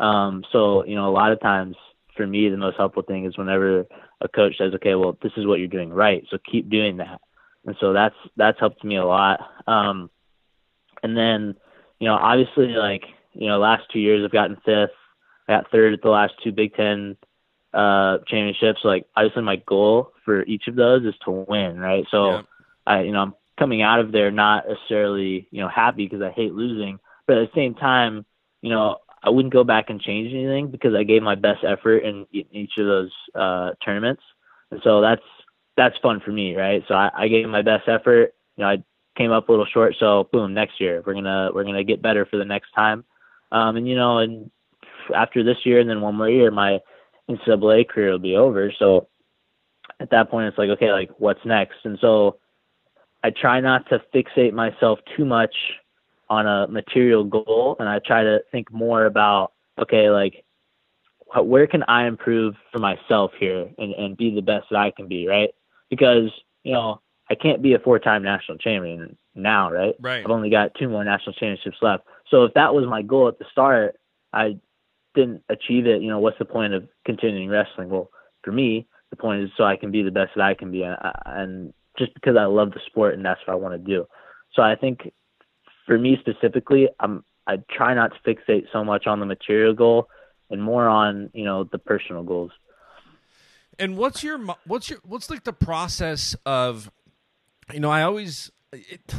[0.00, 1.76] Um, so you know, a lot of times
[2.16, 3.86] for me, the most helpful thing is whenever
[4.20, 7.20] a coach says, okay, well, this is what you're doing right, so keep doing that
[7.68, 9.40] and so that's that's helped me a lot.
[9.66, 10.08] Um,
[11.02, 11.54] and then,
[12.00, 13.02] you know, obviously, like
[13.34, 14.96] you know, last two years I've gotten fifth.
[15.46, 17.18] I got third at the last two Big Ten
[17.74, 18.80] uh, championships.
[18.84, 22.06] Like, obviously, my goal for each of those is to win, right?
[22.10, 22.44] So, Yep.
[22.86, 26.30] I, you know, I'm coming out of there not necessarily, you know, happy because I
[26.30, 28.24] hate losing, but at the same time,
[28.62, 31.98] you know, I wouldn't go back and change anything because I gave my best effort
[31.98, 34.22] in, e- each of those uh, tournaments,
[34.70, 35.22] and so that's
[35.78, 36.82] that's fun for me, right?
[36.88, 38.34] So I, I gave my best effort.
[38.56, 38.84] You know, I
[39.16, 42.26] came up a little short, so boom, next year we're gonna we're gonna get better
[42.26, 43.04] for the next time.
[43.52, 44.50] Um, and you know, and
[45.14, 46.80] after this year and then one more year, my
[47.30, 48.72] NCAA career will be over.
[48.78, 49.08] So
[50.00, 51.76] at that point, it's like, okay, like what's next?
[51.84, 52.38] And so
[53.22, 55.54] I try not to fixate myself too much
[56.28, 60.44] on a material goal, and I try to think more about, okay, like
[61.36, 65.08] where can I improve for myself here and, and be the best that I can
[65.08, 65.50] be, right?
[65.90, 66.30] Because,
[66.64, 69.94] you know, I can't be a four time national champion now, right?
[70.00, 70.24] Right.
[70.24, 72.04] I've only got two more national championships left.
[72.30, 73.96] So if that was my goal at the start,
[74.32, 74.58] I
[75.14, 77.88] didn't achieve it, you know, what's the point of continuing wrestling?
[77.88, 78.10] Well,
[78.42, 80.82] for me, the point is so I can be the best that I can be,
[80.82, 84.06] and, and just because I love the sport and that's what I want to do.
[84.54, 85.12] So I think
[85.86, 90.08] for me specifically, I'm I try not to fixate so much on the material goal
[90.50, 92.52] and more on you know the personal goals.
[93.78, 96.90] And what's your what's your what's like the process of
[97.72, 99.14] you know I always it,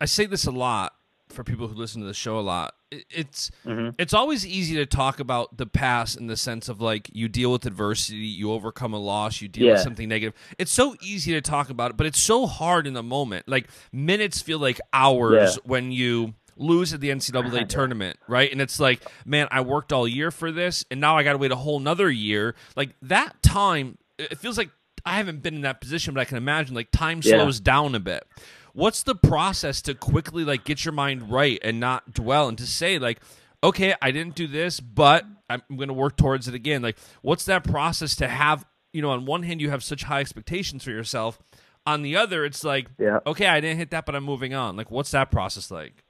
[0.00, 0.94] I say this a lot
[1.28, 2.74] for people who listen to the show a lot.
[2.90, 3.94] It, it's Mhm.
[3.98, 7.52] it's always easy to talk about the past in the sense of like you deal
[7.52, 10.32] with adversity, you overcome a loss, you deal with something negative.
[10.58, 13.46] It's so easy to talk about it, but it's so hard in the moment.
[13.46, 15.60] Like minutes feel like hours Yeah.
[15.64, 18.50] when you lose at the NCAA tournament, right?
[18.50, 21.38] And it's like, man, I worked all year for this, and now I got to
[21.38, 22.54] wait a whole nother year.
[22.76, 24.70] Like that time, it feels like
[25.04, 27.36] I haven't been in that position, but I can imagine like time Yeah.
[27.36, 28.26] slows down a bit.
[28.74, 32.66] What's the process to quickly like get your mind right and not dwell and to
[32.66, 33.20] say like,
[33.64, 36.82] okay, I didn't do this, but I'm going to work towards it again.
[36.82, 38.64] Like, what's that process to have?
[38.92, 41.38] You know, on one hand, you have such high expectations for yourself.
[41.86, 43.18] On the other, it's like, Yeah.
[43.26, 44.76] okay, I didn't hit that, but I'm moving on.
[44.76, 46.04] Like, what's that process like?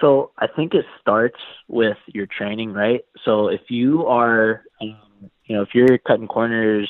[0.00, 3.00] So I think it starts with your training, right?
[3.24, 4.96] So if you are, um,
[5.44, 6.88] you know, if you're cutting corners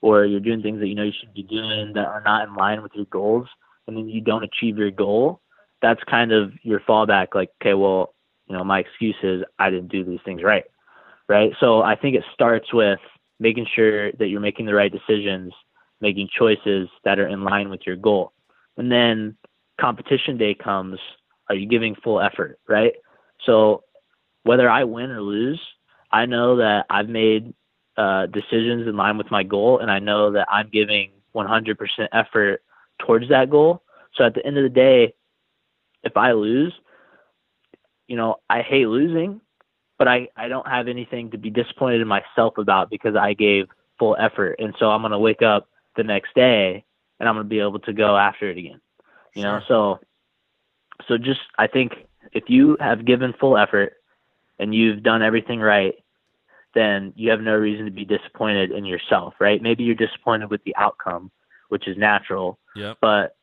[0.00, 2.54] or you're doing things that you know you should be doing that are not in
[2.54, 3.46] line with your goals,
[3.86, 5.40] and then you don't achieve your goal,
[5.82, 7.28] that's kind of your fallback.
[7.34, 8.14] Like, okay, well,
[8.46, 10.64] you know, my excuse is I didn't do these things right,
[11.28, 11.52] right?
[11.60, 12.98] So I think it starts with
[13.38, 15.52] making sure that you're making the right decisions,
[16.00, 18.32] making choices that are in line with your goal,
[18.76, 19.36] and then
[19.80, 20.98] competition day comes
[21.50, 22.92] are you giving full effort, right?
[23.44, 23.82] So
[24.44, 25.60] whether I win or lose,
[26.12, 27.52] I know that I've made
[27.96, 31.76] uh, decisions in line with my goal, and I know that I'm giving 100%
[32.12, 32.62] effort
[33.04, 33.82] towards that goal.
[34.14, 35.12] So at the end of the day,
[36.04, 36.72] if I lose,
[38.06, 39.40] you know, I hate losing,
[39.98, 43.66] but I, I don't have anything to be disappointed in myself about because I gave
[43.98, 44.56] full effort.
[44.60, 46.84] And so I'm going to wake up the next day
[47.18, 48.80] and I'm going to be able to go after it again.
[49.34, 50.00] You know, so
[51.10, 53.94] so just I think if you have given full effort
[54.60, 55.94] and you've done everything right,
[56.74, 59.60] then you have no reason to be disappointed in yourself, right?
[59.60, 61.32] Maybe you're disappointed with the outcome,
[61.68, 62.98] which is natural, Yep.
[63.00, 63.36] but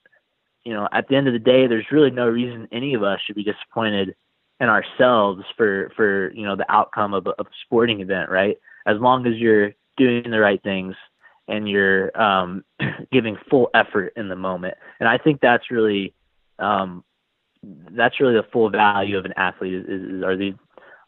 [0.64, 3.20] you know, at the end of the day, there's really no reason any of us
[3.26, 4.16] should be disappointed
[4.60, 8.58] in ourselves for for you know the outcome of a, of a sporting event, right?
[8.86, 10.96] As long as you're doing the right things
[11.50, 12.64] and you're um,
[13.12, 16.14] giving full effort in the moment, and I think that's really
[16.60, 17.04] um,
[17.64, 20.54] that's really the full value of an athlete is, is, are they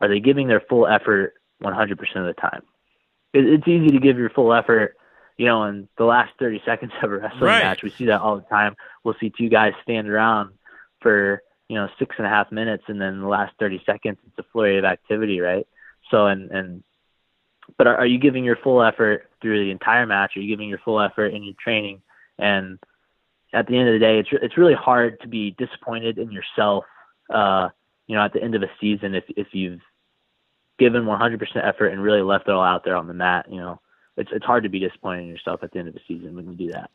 [0.01, 1.33] are they giving their full effort
[1.63, 2.61] 100% of the time?
[3.33, 4.95] It, it's easy to give your full effort
[5.37, 7.63] you know in the last 30 seconds of a wrestling Right.
[7.63, 7.81] match.
[7.83, 8.75] We see that all the time.
[9.03, 10.51] We'll see two guys stand around
[11.01, 14.39] for you know six and a half minutes and then the last 30 seconds it's
[14.39, 15.67] a flurry of activity right?
[16.11, 16.83] So and and
[17.77, 20.35] but are, are you giving your full effort through the entire match?
[20.35, 22.01] Are you giving your full effort in your training?
[22.37, 22.79] And
[23.53, 26.85] at the end of the day, it's it's really hard to be disappointed in yourself.
[27.33, 27.69] Uh,
[28.07, 29.81] you know, at the end of a season, if if you've
[30.77, 33.81] given 100% effort and really left it all out there on the mat, you know,
[34.17, 36.49] it's it's hard to be disappointed in yourself at the end of the season when
[36.49, 36.89] you do that.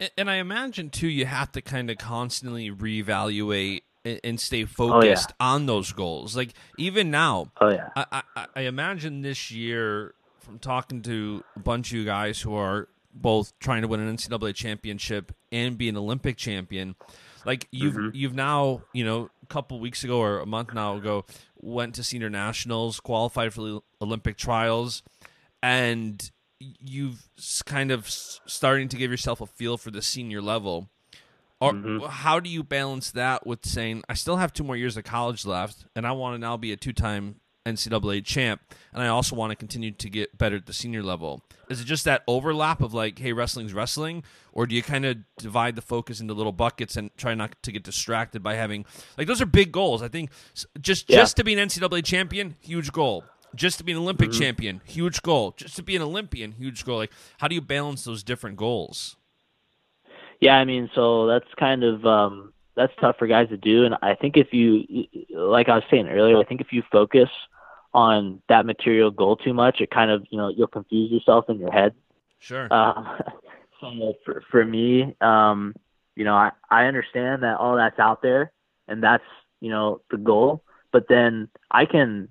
[0.00, 3.82] And- And I imagine too, you have to kind of constantly reevaluate
[4.22, 4.66] and- stay Oh, yeah.
[4.66, 6.36] focused on those goals.
[6.36, 11.58] Like even now, Oh yeah, I, I, I imagine this year, from talking to a
[11.58, 12.88] bunch of you guys who are
[13.20, 16.94] both trying to win an NCAA championship and be an Olympic champion,
[17.44, 18.10] like you've mm-hmm.
[18.14, 21.24] you've now you know a couple weeks ago or a month now ago
[21.60, 25.02] went to senior nationals, qualified for the Olympic trials,
[25.62, 27.28] and you've
[27.64, 30.88] kind of starting to give yourself a feel for the senior level.
[31.58, 32.04] Or mm-hmm.
[32.06, 35.46] how do you balance that with saying I still have two more years of college
[35.46, 38.60] left, and I want to now be a two-time NCAA champ,
[38.92, 41.42] and I also want to continue to get better at the senior level?
[41.68, 45.18] Is it just that overlap of like, hey, wrestling's wrestling, or do you kind of
[45.38, 48.84] divide the focus into little buckets and try not to get distracted by having
[49.18, 50.02] like those are big goals?
[50.02, 50.30] I think
[50.80, 51.16] just Yeah.
[51.18, 53.24] just to be an NCAA champion, huge goal.
[53.54, 55.52] Just to be an Olympic champion, huge goal.
[55.56, 56.98] Just to be an Olympian, huge goal.
[56.98, 59.16] Like, how do you balance those different goals?
[60.40, 60.54] yeah.
[60.56, 64.14] I mean, so that's kind of um, that's tough for guys to do, and I
[64.14, 64.84] think if you,
[65.34, 67.30] like I was saying earlier, I think if you focus
[67.96, 71.58] on that material goal too much, it kind of you know you'll confuse yourself in
[71.58, 71.94] your head.
[72.38, 72.68] Sure.
[72.70, 73.18] Uh,
[73.80, 75.74] so for, for me, um,
[76.14, 78.52] you know, I, I understand that all that's out there
[78.86, 79.24] and that's,
[79.60, 82.28] you know, the goal, but then I can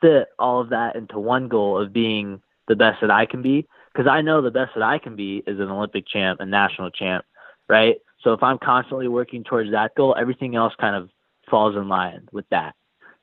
[0.00, 3.66] fit all of that into one goal of being the best that I can be.
[3.96, 6.90] Cause I know the best that I can be is an Olympic champ, a national
[6.90, 7.24] champ,
[7.68, 7.96] right?
[8.22, 11.08] So if I'm constantly working towards that goal, everything else kind of
[11.50, 12.74] falls in line with that.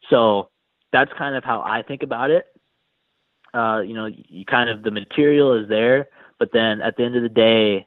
[0.09, 0.49] So
[0.93, 2.45] that's kind of how I think about it.
[3.53, 6.07] Uh, you know, you kind of the material is there,
[6.39, 7.85] but then at the end of the day,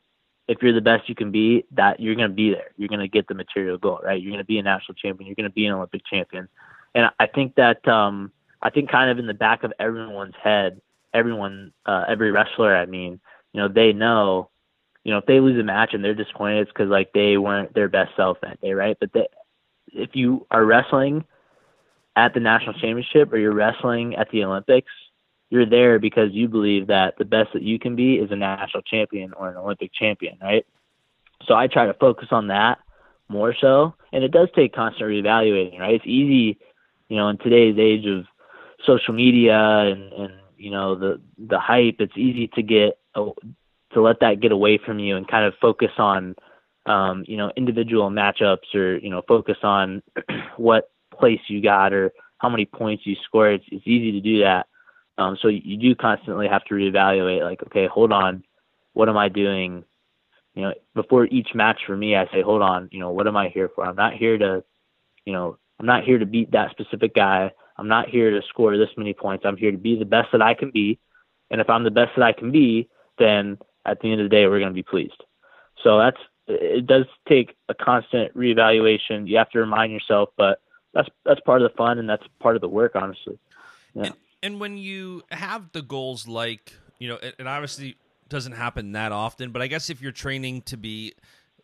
[0.48, 2.70] if you're the best you can be, that you're going to be there.
[2.76, 4.20] You're going to get the material goal, right?
[4.20, 5.26] You're going to be a national champion.
[5.26, 6.48] You're going to be an Olympic champion.
[6.94, 8.30] And I think that um,
[8.62, 10.80] I think kind of in the back of everyone's head,
[11.12, 13.18] everyone, uh, every wrestler, I mean,
[13.52, 14.50] you know, they know,
[15.02, 17.74] you know, if they lose a match and they're disappointed, it's because like they weren't
[17.74, 18.96] their best self that day, right?
[19.00, 19.26] But they,
[19.92, 21.24] if you are wrestling
[22.16, 24.90] at the national championship or you're wrestling at the Olympics,
[25.50, 28.82] you're there because you believe that the best that you can be is a national
[28.82, 30.66] champion or an Olympic champion, right?
[31.46, 32.78] So I try to focus on that
[33.28, 35.94] more so, and it does take constant reevaluating, right?
[35.94, 36.58] It's easy,
[37.08, 38.24] you know, in today's age of
[38.84, 44.20] social media and and you know the the hype, it's easy to get to let
[44.20, 46.34] that get away from you and kind of focus on
[46.86, 50.02] um, you know individual matchups or you know focus on
[50.56, 53.50] what place you got or how many points you score.
[53.50, 54.66] It's, it's easy to do that.
[55.18, 57.42] Um, so you do constantly have to reevaluate.
[57.42, 58.44] Like, okay, hold on,
[58.92, 59.84] what am I doing?
[60.54, 63.36] You know, before each match for me, I say, hold on, you know, what am
[63.36, 63.84] I here for?
[63.84, 64.64] I'm not here to,
[65.24, 67.50] you know, I'm not here to beat that specific guy.
[67.78, 69.44] I'm not here to score this many points.
[69.46, 70.98] I'm here to be the best that I can be.
[71.50, 74.34] And if I'm the best that I can be, then at the end of the
[74.34, 75.22] day, we're going to be pleased.
[75.82, 76.86] So that's it.
[76.86, 79.28] Does take a constant reevaluation.
[79.28, 80.60] You have to remind yourself, but
[80.96, 83.38] that's that's part of the fun and that's part of the work, honestly.
[83.94, 84.04] Yeah.
[84.04, 87.96] And, and when you have the goals, like you know, it, it obviously
[88.28, 91.12] doesn't happen that often, but I guess if you're training to be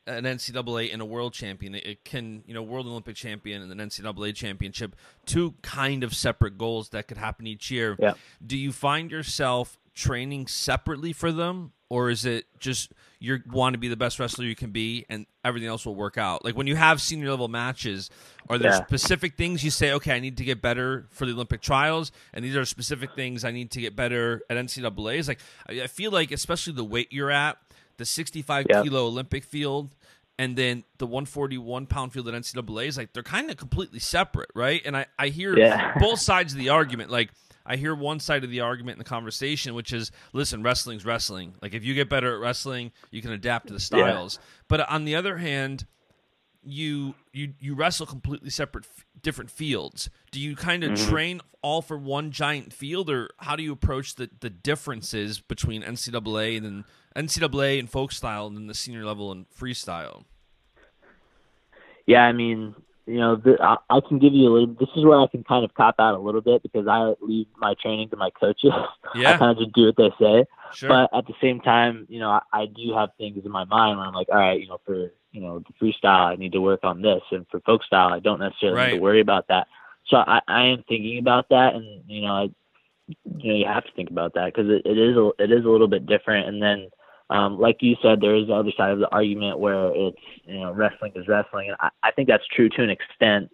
[0.06, 1.76] an NCAA and a world champion.
[1.76, 6.58] It can, you know, world Olympic champion and an NCAA championship, two kind of separate
[6.58, 7.96] goals that could happen each year.
[8.00, 8.14] Yeah.
[8.44, 13.78] Do you find yourself training separately for them or is it just you want to
[13.78, 16.66] be the best wrestler you can be and everything else will work out like when
[16.66, 18.08] you have senior level matches
[18.48, 18.82] are there yeah.
[18.82, 22.42] specific things you say okay i need to get better for the olympic trials and
[22.42, 26.32] these are specific things i need to get better at ncaa's like i feel like
[26.32, 27.58] especially the weight you're at
[27.98, 28.82] the 65 yeah.
[28.82, 29.90] kilo olympic field
[30.38, 34.80] and then the 141 pound field at ncaa's like they're kind of completely separate right
[34.86, 35.98] and i, I hear yeah.
[36.00, 37.30] both sides of the argument like
[37.64, 41.54] I hear one side of the argument in the conversation, which is, listen, wrestling's wrestling.
[41.62, 44.38] Like if you get better at wrestling, you can adapt to the styles.
[44.40, 44.46] Yeah.
[44.68, 45.86] But on the other hand,
[46.64, 48.86] you you you wrestle completely separate,
[49.20, 50.08] different fields.
[50.30, 51.10] Do you kind of mm-hmm.
[51.10, 55.82] train all for one giant field, or how do you approach the the differences between
[55.82, 56.84] NCAA and then
[57.16, 60.24] NCAA and folk style, and then the senior level and freestyle?
[62.06, 62.74] Yeah, I mean,
[63.06, 64.74] you know, the, I, I can give you a little.
[64.78, 67.46] This is where I can kind of cop out a little bit because I leave
[67.56, 68.72] my training to my coaches.
[69.14, 69.34] Yeah.
[69.34, 70.46] I kind of just do what they say.
[70.74, 70.88] Sure.
[70.88, 73.98] But at the same time, you know, I, I do have things in my mind
[73.98, 76.60] where I'm like, all right, you know, for you know the freestyle, I need to
[76.60, 78.92] work on this, and for folk style, I don't necessarily right.
[78.92, 79.66] need to worry about that.
[80.06, 82.42] So I, I am thinking about that, and you know, I,
[83.36, 85.64] you know, you have to think about that because it, it is a, it is
[85.64, 86.88] a little bit different, and then
[87.32, 90.60] um, like you said, there is the other side of the argument where it's you
[90.60, 93.50] know wrestling is wrestling, and I, I think that's true to an extent.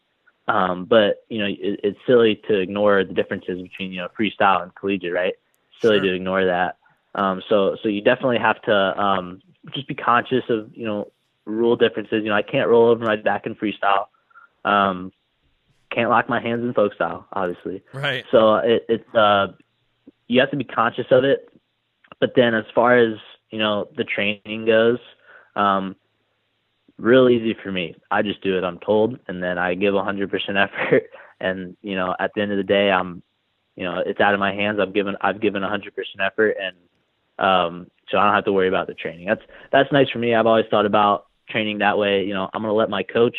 [0.49, 4.63] Um, but you know, it, it's silly to ignore the differences between you know freestyle
[4.63, 5.35] and collegiate, right?
[5.81, 6.07] Silly sure.
[6.07, 6.79] to ignore that.
[7.15, 11.13] Um, so so you definitely have to um, just be conscious of you know
[11.45, 12.25] rule differences.
[12.25, 14.07] You know, I can't roll over my back in freestyle.
[14.65, 15.13] Um,
[15.93, 17.85] can't lock my hands in folk style, obviously.
[17.95, 18.25] Right.
[18.33, 19.49] So it, it's uh,
[20.27, 21.49] you have to be conscious of it.
[22.19, 23.19] But then, as far as
[23.51, 24.99] you know, the training goes,
[25.57, 25.97] um,
[26.99, 27.95] real easy for me.
[28.11, 28.65] I just do it.
[28.65, 31.05] I'm told, and then I give 100% effort.
[31.41, 33.23] And you know, at the end of the day, I'm,
[33.77, 34.79] you know, it's out of my hands.
[34.81, 36.77] I've given I've given 100% effort, and
[37.39, 39.27] um, so I don't have to worry about the training.
[39.27, 40.35] That's that's nice for me.
[40.35, 42.25] I've always thought about training that way.
[42.25, 43.37] You know, I'm gonna let my coach,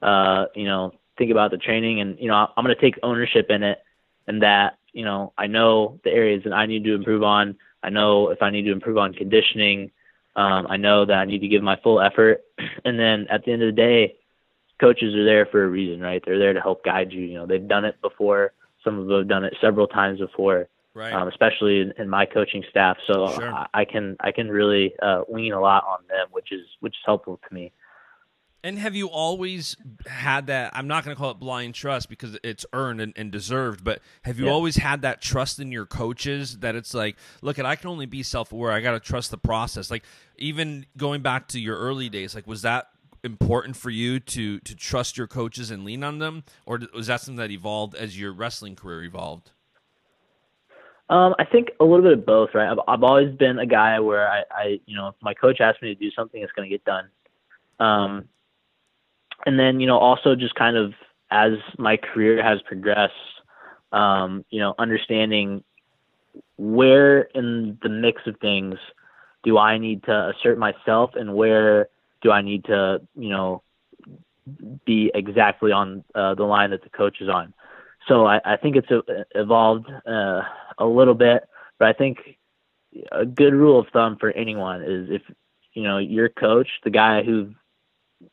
[0.00, 3.62] uh, you know, think about the training, and you know, I'm gonna take ownership in
[3.62, 3.78] it,
[4.26, 7.56] and that you know, I know the areas that I need to improve on.
[7.82, 9.90] I know if I need to improve on conditioning.
[10.36, 12.42] Um, I know that I need to give my full effort.
[12.84, 14.16] And then at the end of the day,
[14.80, 16.22] coaches are there for a reason, right?
[16.24, 17.22] They're there to help guide you.
[17.22, 18.52] You know, they've done it before.
[18.84, 21.12] Some of them have done it several times before, right.
[21.12, 22.96] um, especially in, in, my coaching staff.
[23.06, 23.52] So sure.
[23.52, 26.94] I, I, can I can really uh, lean a lot on them, which is which
[26.94, 27.72] is helpful to me.
[28.64, 30.76] And have you always had that?
[30.76, 34.00] I'm not going to call it blind trust because it's earned and, and deserved, but
[34.22, 34.52] have you yeah.
[34.52, 38.06] always had that trust in your coaches that it's like, look, at I can only
[38.06, 38.72] be self aware.
[38.72, 39.92] I got to trust the process.
[39.92, 40.02] Like,
[40.38, 42.88] even going back to your early days, like, was that
[43.24, 47.20] important for you to to trust your coaches and lean on them, or was that
[47.20, 49.52] something that evolved as your wrestling career evolved?
[51.10, 52.70] Um, I think a little bit of both, right?
[52.70, 55.80] I've, I've always been a guy where I, I, you know, if my coach asks
[55.80, 57.08] me to do something, it's going to get done.
[57.80, 58.28] Um,
[59.46, 60.94] and then you know also just kind of
[61.30, 63.14] as my career has progressed
[63.92, 65.62] um, you know understanding
[66.56, 68.76] where in the mix of things
[69.44, 71.88] do I need to assert myself and where
[72.22, 73.62] do I need to you know
[74.84, 77.52] be exactly on uh, the line that the coach is on.
[78.06, 80.40] So I, I think it's a, uh, evolved uh,
[80.78, 81.44] a little bit
[81.78, 82.18] but I think
[83.12, 85.22] a good rule of thumb for anyone is if
[85.74, 87.54] you know your coach, the guy who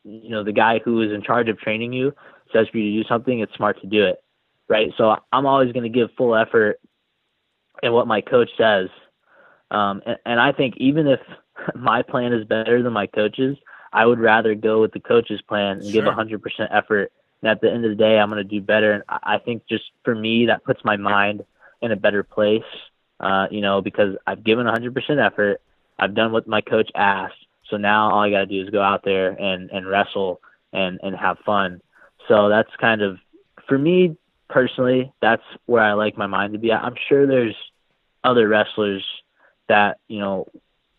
[0.04, 2.12] you know the guy who is in charge of training you
[2.52, 4.22] says for you to do something, it's smart to do it,
[4.68, 4.92] right?
[4.96, 6.80] So I'm always going to give full effort
[7.82, 8.88] in what my coach says,
[9.70, 11.20] um, and, and I think even if
[11.74, 13.56] my plan is better than my coach's,
[13.92, 15.92] I would rather go with the coach's plan and Sure.
[15.92, 17.12] give 100% effort.
[17.42, 18.92] And at the end of the day, I'm going to do better.
[18.92, 21.44] And I I think just for me, that puts my mind
[21.82, 22.62] in a better place,
[23.20, 25.60] uh, you know, because I've given 100% effort.
[25.98, 27.45] I've done what my coach asked.
[27.70, 30.40] So now all I got to do is go out there and, and wrestle
[30.72, 31.80] and, and have fun.
[32.28, 33.18] So that's kind of,
[33.68, 34.16] for me
[34.48, 36.72] personally, that's where I like my mind to be.
[36.72, 37.56] I'm sure there's
[38.24, 39.04] other wrestlers
[39.68, 40.46] that, you know,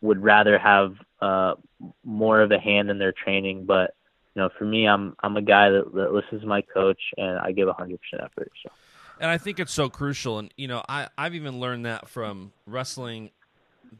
[0.01, 1.55] would rather have uh,
[2.03, 3.65] more of a hand in their training.
[3.65, 3.93] But,
[4.35, 7.39] you know, for me, I'm, I'm a guy that, that listens to my coach and
[7.39, 8.51] I give 100% effort.
[8.63, 8.71] So.
[9.19, 10.39] And I think it's so crucial.
[10.39, 13.31] And, you know, I, I've even learned that from wrestling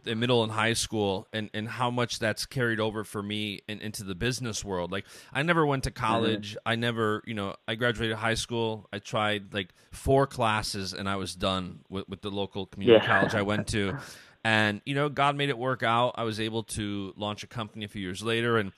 [0.05, 3.81] in middle and high school and, and how much that's carried over for me and
[3.81, 4.91] into the business world.
[4.91, 6.55] Like I never went to college.
[6.65, 8.87] I never, you know, I graduated high school.
[8.93, 13.07] I tried like four classes and I was done with, with the local community Yeah.
[13.07, 13.97] college I went to.
[14.43, 16.13] And, you know, God made it work out.
[16.15, 18.57] I was able to launch a company a few years later.
[18.57, 18.71] And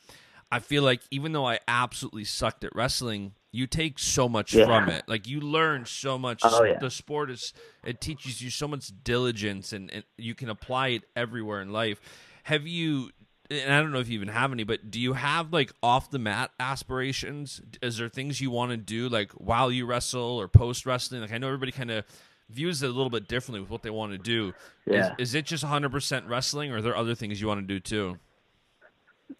[0.52, 4.66] I feel like even though I absolutely sucked at wrestling, you take so much Yeah.
[4.66, 5.04] from it.
[5.08, 6.42] Like you learn so much.
[6.44, 6.78] Oh, yeah.
[6.80, 11.04] The sport is it teaches you so much diligence, and, and you can apply it
[11.16, 12.00] everywhere in life.
[12.44, 13.12] Have you?
[13.52, 16.12] And I don't know if you even have any, but do you have like off
[16.12, 17.62] the mat aspirations?
[17.82, 21.22] Is there things you want to do like while you wrestle or post wrestling?
[21.22, 22.06] Like I know everybody kind of
[22.52, 24.54] views it a little bit differently with what they want to do.
[24.86, 25.14] Yeah.
[25.18, 27.80] Is, is it just 100% wrestling, or are there other things you want to do
[27.80, 28.18] too?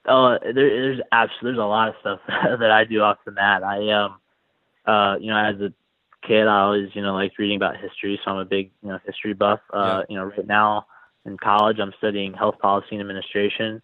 [0.08, 3.64] Oh, there, there's absolutely there's a lot of stuff that I do off the mat.
[3.64, 4.20] I um,
[4.86, 5.74] uh, you know, as a
[6.28, 9.00] kid, I always you know liked reading about history, so I'm a big you know
[9.06, 9.60] history buff.
[9.74, 10.86] Uh, you know, right now
[11.26, 13.82] in college, I'm studying health policy and administration.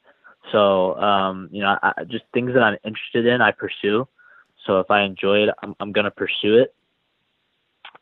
[0.51, 4.07] So um, you know, I, I- just things that I'm interested in, I pursue.
[4.65, 6.73] So if I enjoy it, I'm, I'm gonna pursue it.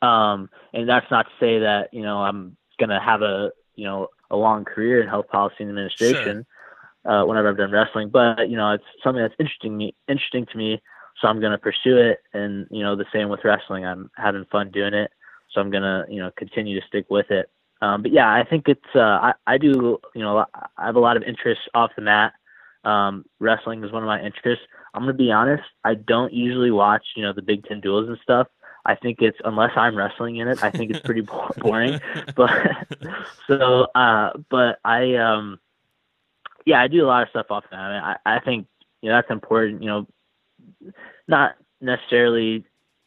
[0.02, 4.08] Um, and that's not to say that you know I'm gonna have a you know
[4.30, 6.44] a long career in health policy and administration
[7.04, 8.10] uh, whenever I've done wrestling.
[8.10, 10.80] But you know, it's something that's interesting me interesting to me,
[11.20, 12.20] so I'm gonna pursue it.
[12.32, 13.84] And you know, the same with wrestling.
[13.84, 15.10] I'm having fun doing it,
[15.52, 17.50] so I'm gonna you know continue to stick with it.
[17.82, 20.46] Um, but yeah, I think it's uh, I I do you know
[20.78, 22.32] I have a lot of interests off the mat.
[22.84, 24.64] Um, wrestling is one of my interests.
[24.94, 25.64] I'm gonna be honest.
[25.84, 28.46] I don't usually watch you know the Big Ten duels and stuff.
[28.86, 31.22] I think it's unless I'm wrestling in it, I think it's pretty
[31.58, 32.00] boring.
[32.36, 32.50] But
[33.46, 35.58] so, uh, but I um,
[36.64, 37.76] yeah, I do a lot of stuff off that.
[37.78, 38.66] I, mean, I, I think
[39.02, 39.82] you know that's important.
[39.82, 40.92] You know,
[41.28, 42.64] not necessarily.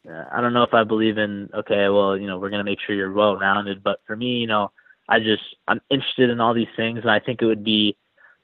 [0.08, 2.78] Uh, I don't know if I believe in okay, well, you know, we're gonna make
[2.86, 3.82] sure you're well rounded.
[3.82, 4.70] But for me, you know,
[5.08, 7.96] I just I'm interested in all these things, and I think it would be,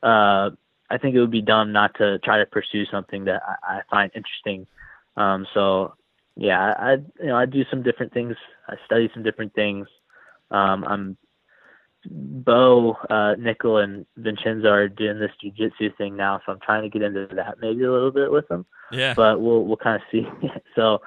[0.02, 0.50] uh,
[0.90, 3.80] I think it would be dumb not to try to pursue something that I, I
[3.90, 4.66] find interesting.
[5.16, 5.94] Um, so
[6.36, 8.34] yeah, I, I you know I do some different things.
[8.68, 9.86] I study some different things.
[10.50, 11.16] Um, I'm
[12.10, 16.88] Bo, uh, Nickal, and Vincenzo are doing this jujitsu thing now, so I'm trying to
[16.88, 18.66] get into that maybe a little bit with them.
[18.92, 19.14] Yeah.
[19.14, 20.26] But we'll we'll kind of see.
[20.74, 21.00] so,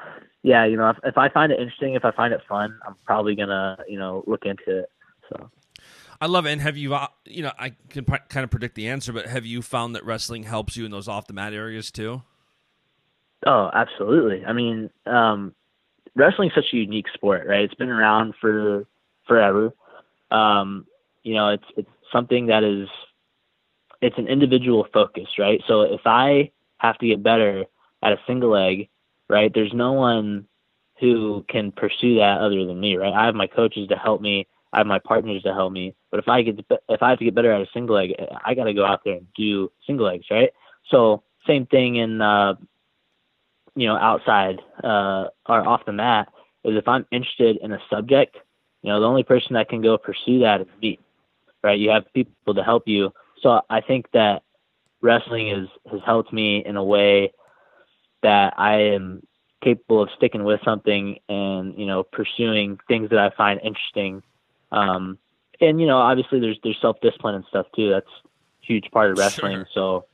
[0.43, 2.95] yeah, you know, if, if I find it interesting, if I find it fun, I'm
[3.05, 4.91] probably gonna you know look into it.
[5.29, 5.49] So.
[6.19, 6.51] I love it.
[6.51, 9.27] And have you, uh, you know, I can p- kind of predict the answer, but
[9.27, 12.23] have you found that wrestling helps you in those off the mat areas too?
[13.45, 14.43] Oh, absolutely.
[14.43, 15.53] I mean, um,
[16.15, 17.61] wrestling's such a unique sport, right?
[17.61, 18.85] It's been around for
[19.27, 19.73] forever.
[20.31, 20.85] Um,
[21.23, 22.87] you know, it's it's something that is
[24.01, 25.61] it's an individual focus, right?
[25.67, 27.65] So if I have to get better
[28.03, 28.89] at a single leg,
[29.27, 30.47] right, there's no one
[30.99, 33.13] who can pursue that other than me, right?
[33.13, 35.95] I have my coaches to help me, I have my partners to help me.
[36.11, 36.59] But if I get
[36.89, 38.13] if I have to get better at a single leg,
[38.45, 40.51] I got to go out there and do single legs, right?
[40.89, 42.55] So same thing in uh,
[43.75, 46.29] you know outside uh, or off the mat
[46.63, 48.37] is if I'm interested in a subject,
[48.87, 50.97] you know the only person that can go pursue that is me,
[51.61, 51.77] right?
[51.77, 53.11] You have people to help you.
[53.41, 54.43] So I think that
[55.01, 57.33] wrestling is has helped me in a way
[58.23, 59.27] that I am
[59.61, 64.23] capable of sticking with something and you know pursuing things that I find interesting.
[64.71, 65.17] Um,
[65.59, 67.89] and you know, obviously there's there's self discipline and stuff too.
[67.89, 69.65] That's a huge part of wrestling.
[69.65, 69.67] Sure.
[69.73, 70.05] So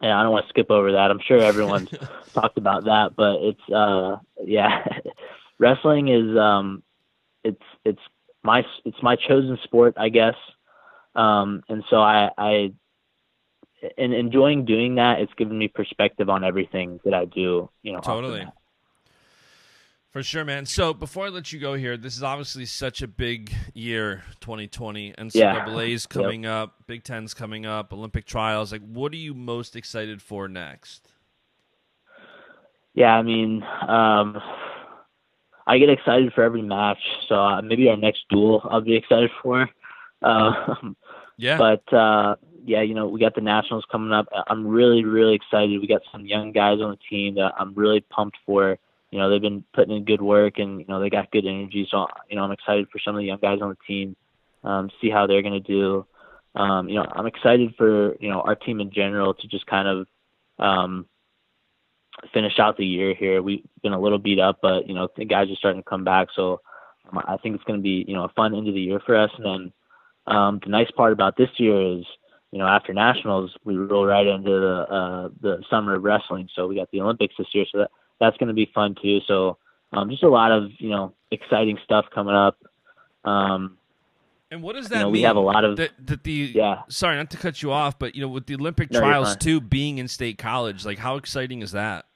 [0.00, 1.10] yeah, I don't want to skip over that.
[1.10, 1.90] I'm sure everyone's
[2.34, 4.86] talked about that, but it's uh yeah,
[5.58, 6.84] wrestling is um
[7.46, 8.00] it's it's
[8.42, 10.34] my it's my chosen sport, I guess.
[11.14, 12.72] Um, and so I I
[13.96, 17.70] in enjoying doing that, it's given me perspective on everything that I do.
[17.82, 18.46] You know, Totally.
[20.10, 20.64] For sure, man.
[20.64, 25.12] So before I let you go here, this is obviously such a big year, 2020.
[25.12, 26.22] NCAA's Yeah.
[26.22, 28.72] coming up, Big Ten's coming up, Olympic trials.
[28.72, 31.12] Like, what are you most excited for next?
[32.94, 34.40] Yeah, I mean, um,
[35.66, 37.02] I get excited for every match.
[37.28, 39.68] So uh, maybe our next duel, I'll be excited for.
[40.22, 40.96] Um,
[41.36, 41.58] Yeah.
[41.58, 44.26] But uh, yeah, you know, we got the nationals coming up.
[44.48, 45.80] I'm really, really excited.
[45.80, 48.78] We got some young guys on the team that I'm really pumped for.
[49.10, 51.86] You know, they've been putting in good work, and you know, they got good energy.
[51.90, 54.16] So you know, I'm excited for some of the young guys on the team.
[54.64, 56.06] Um, see how they're going to do.
[56.54, 59.86] Um, you know, I'm excited for you know our team in general to just kind
[59.86, 60.06] of
[60.58, 61.06] um,
[62.32, 63.42] finish out the year here.
[63.42, 66.04] We've been a little beat up, but you know, the guys are starting to come
[66.04, 66.28] back.
[66.34, 66.60] So
[67.10, 69.00] um, I think it's going to be you know a fun end of the year
[69.04, 69.72] for us, and then.
[70.26, 72.04] Um, the nice part about this year is,
[72.50, 76.48] you know, after nationals, we roll right into the uh, the summer of wrestling.
[76.54, 79.20] So we got the Olympics this year, so that that's going to be fun too.
[79.26, 79.58] So
[79.92, 82.56] um, just a lot of you know exciting stuff coming up.
[83.24, 83.78] Um,
[84.50, 85.12] and what does you that know, mean?
[85.12, 86.82] we have a lot of that, that the yeah.
[86.88, 89.60] sorry not to cut you off, but you know, with the Olympic No, trials too
[89.60, 92.06] being in state college, like how exciting is that?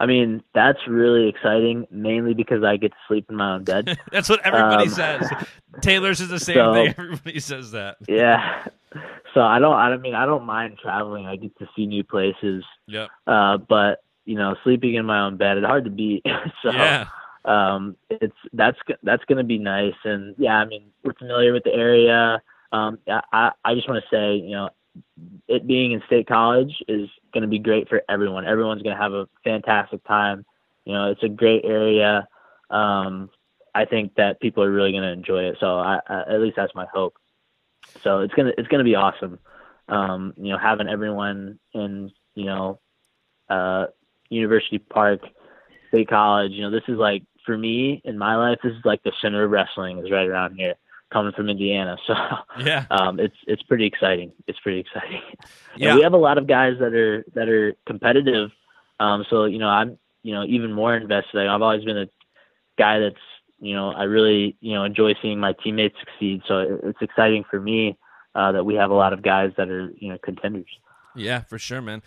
[0.00, 3.98] I mean, that's really exciting, mainly because I get to sleep in my own bed.
[4.12, 5.28] That's what everybody Um, says.
[5.80, 6.94] Taylor's is the same so- thing.
[6.98, 7.96] Everybody says that.
[8.06, 8.64] yeah.
[9.34, 9.74] So I don't.
[9.74, 11.26] I mean, I don't mind traveling.
[11.26, 12.64] I get to see new places.
[12.86, 13.08] Yep.
[13.26, 16.24] Uh, but you know, sleeping in my own bed, it's hard to beat.
[16.62, 17.08] so yeah.
[17.48, 19.94] Um, it's that's that's going to be nice.
[20.04, 22.42] And yeah, I mean, we're familiar with the area.
[22.72, 24.68] Um, I I just want to say, you know,
[25.48, 28.46] it being in state college is going to be great for everyone.
[28.46, 30.44] Everyone's going to have a fantastic time.
[30.84, 32.28] You know, it's a great area.
[32.70, 33.30] Um,
[33.74, 35.56] I think that people are really going to enjoy it.
[35.60, 37.14] So I, I, at least that's my hope.
[38.02, 39.38] So it's gonna it's gonna be awesome.
[39.88, 42.80] Um, you know, having everyone in you know
[43.48, 43.86] uh,
[44.28, 45.20] University Park,
[45.88, 46.52] State College.
[46.52, 49.42] You know, this is like for me in my life, this is like the center
[49.44, 50.74] of wrestling is right around here.
[51.10, 52.14] Coming from Indiana, so
[52.58, 52.84] Yeah.
[52.90, 54.30] um, it's it's pretty exciting.
[54.46, 55.22] It's pretty exciting.
[55.74, 55.88] Yeah.
[55.88, 58.50] And we have a lot of guys that are that are competitive.
[59.00, 61.46] Um, so you know, I'm you know even more invested.
[61.46, 62.08] I've always been a
[62.78, 63.24] guy that's
[63.58, 66.42] you know I really you know enjoy seeing my teammates succeed.
[66.46, 67.96] So it- it's exciting for me
[68.34, 70.68] uh, that we have a lot of guys that are you know contenders.
[71.16, 72.02] Yeah, for sure, man.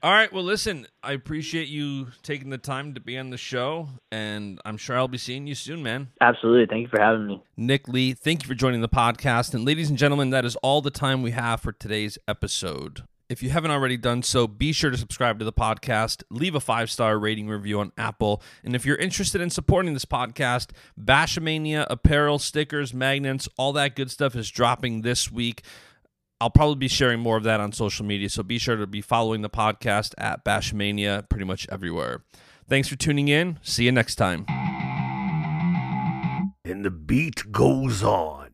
[0.00, 0.32] All right.
[0.32, 4.76] Well, listen, I appreciate you taking the time to be on the show, and I'm
[4.76, 6.08] sure I'll be seeing you soon, man.
[6.20, 6.66] Absolutely.
[6.66, 7.42] Thank you for having me.
[7.56, 9.54] Nick Lee, thank you for joining the podcast.
[9.54, 13.02] And ladies and gentlemen, that is all the time we have for today's episode.
[13.28, 16.60] If you haven't already done so, be sure to subscribe to the podcast, leave a
[16.60, 18.40] five star rating review on Apple.
[18.64, 24.10] And if you're interested in supporting this podcast, Baschamania apparel, stickers, magnets, all that good
[24.10, 25.62] stuff is dropping this week.
[26.40, 29.00] I'll probably be sharing more of that on social media, so be sure to be
[29.00, 32.22] following the podcast at Bashmania pretty much everywhere.
[32.68, 33.58] Thanks for tuning in.
[33.62, 34.44] See you next time.
[36.64, 38.47] And the beat goes on.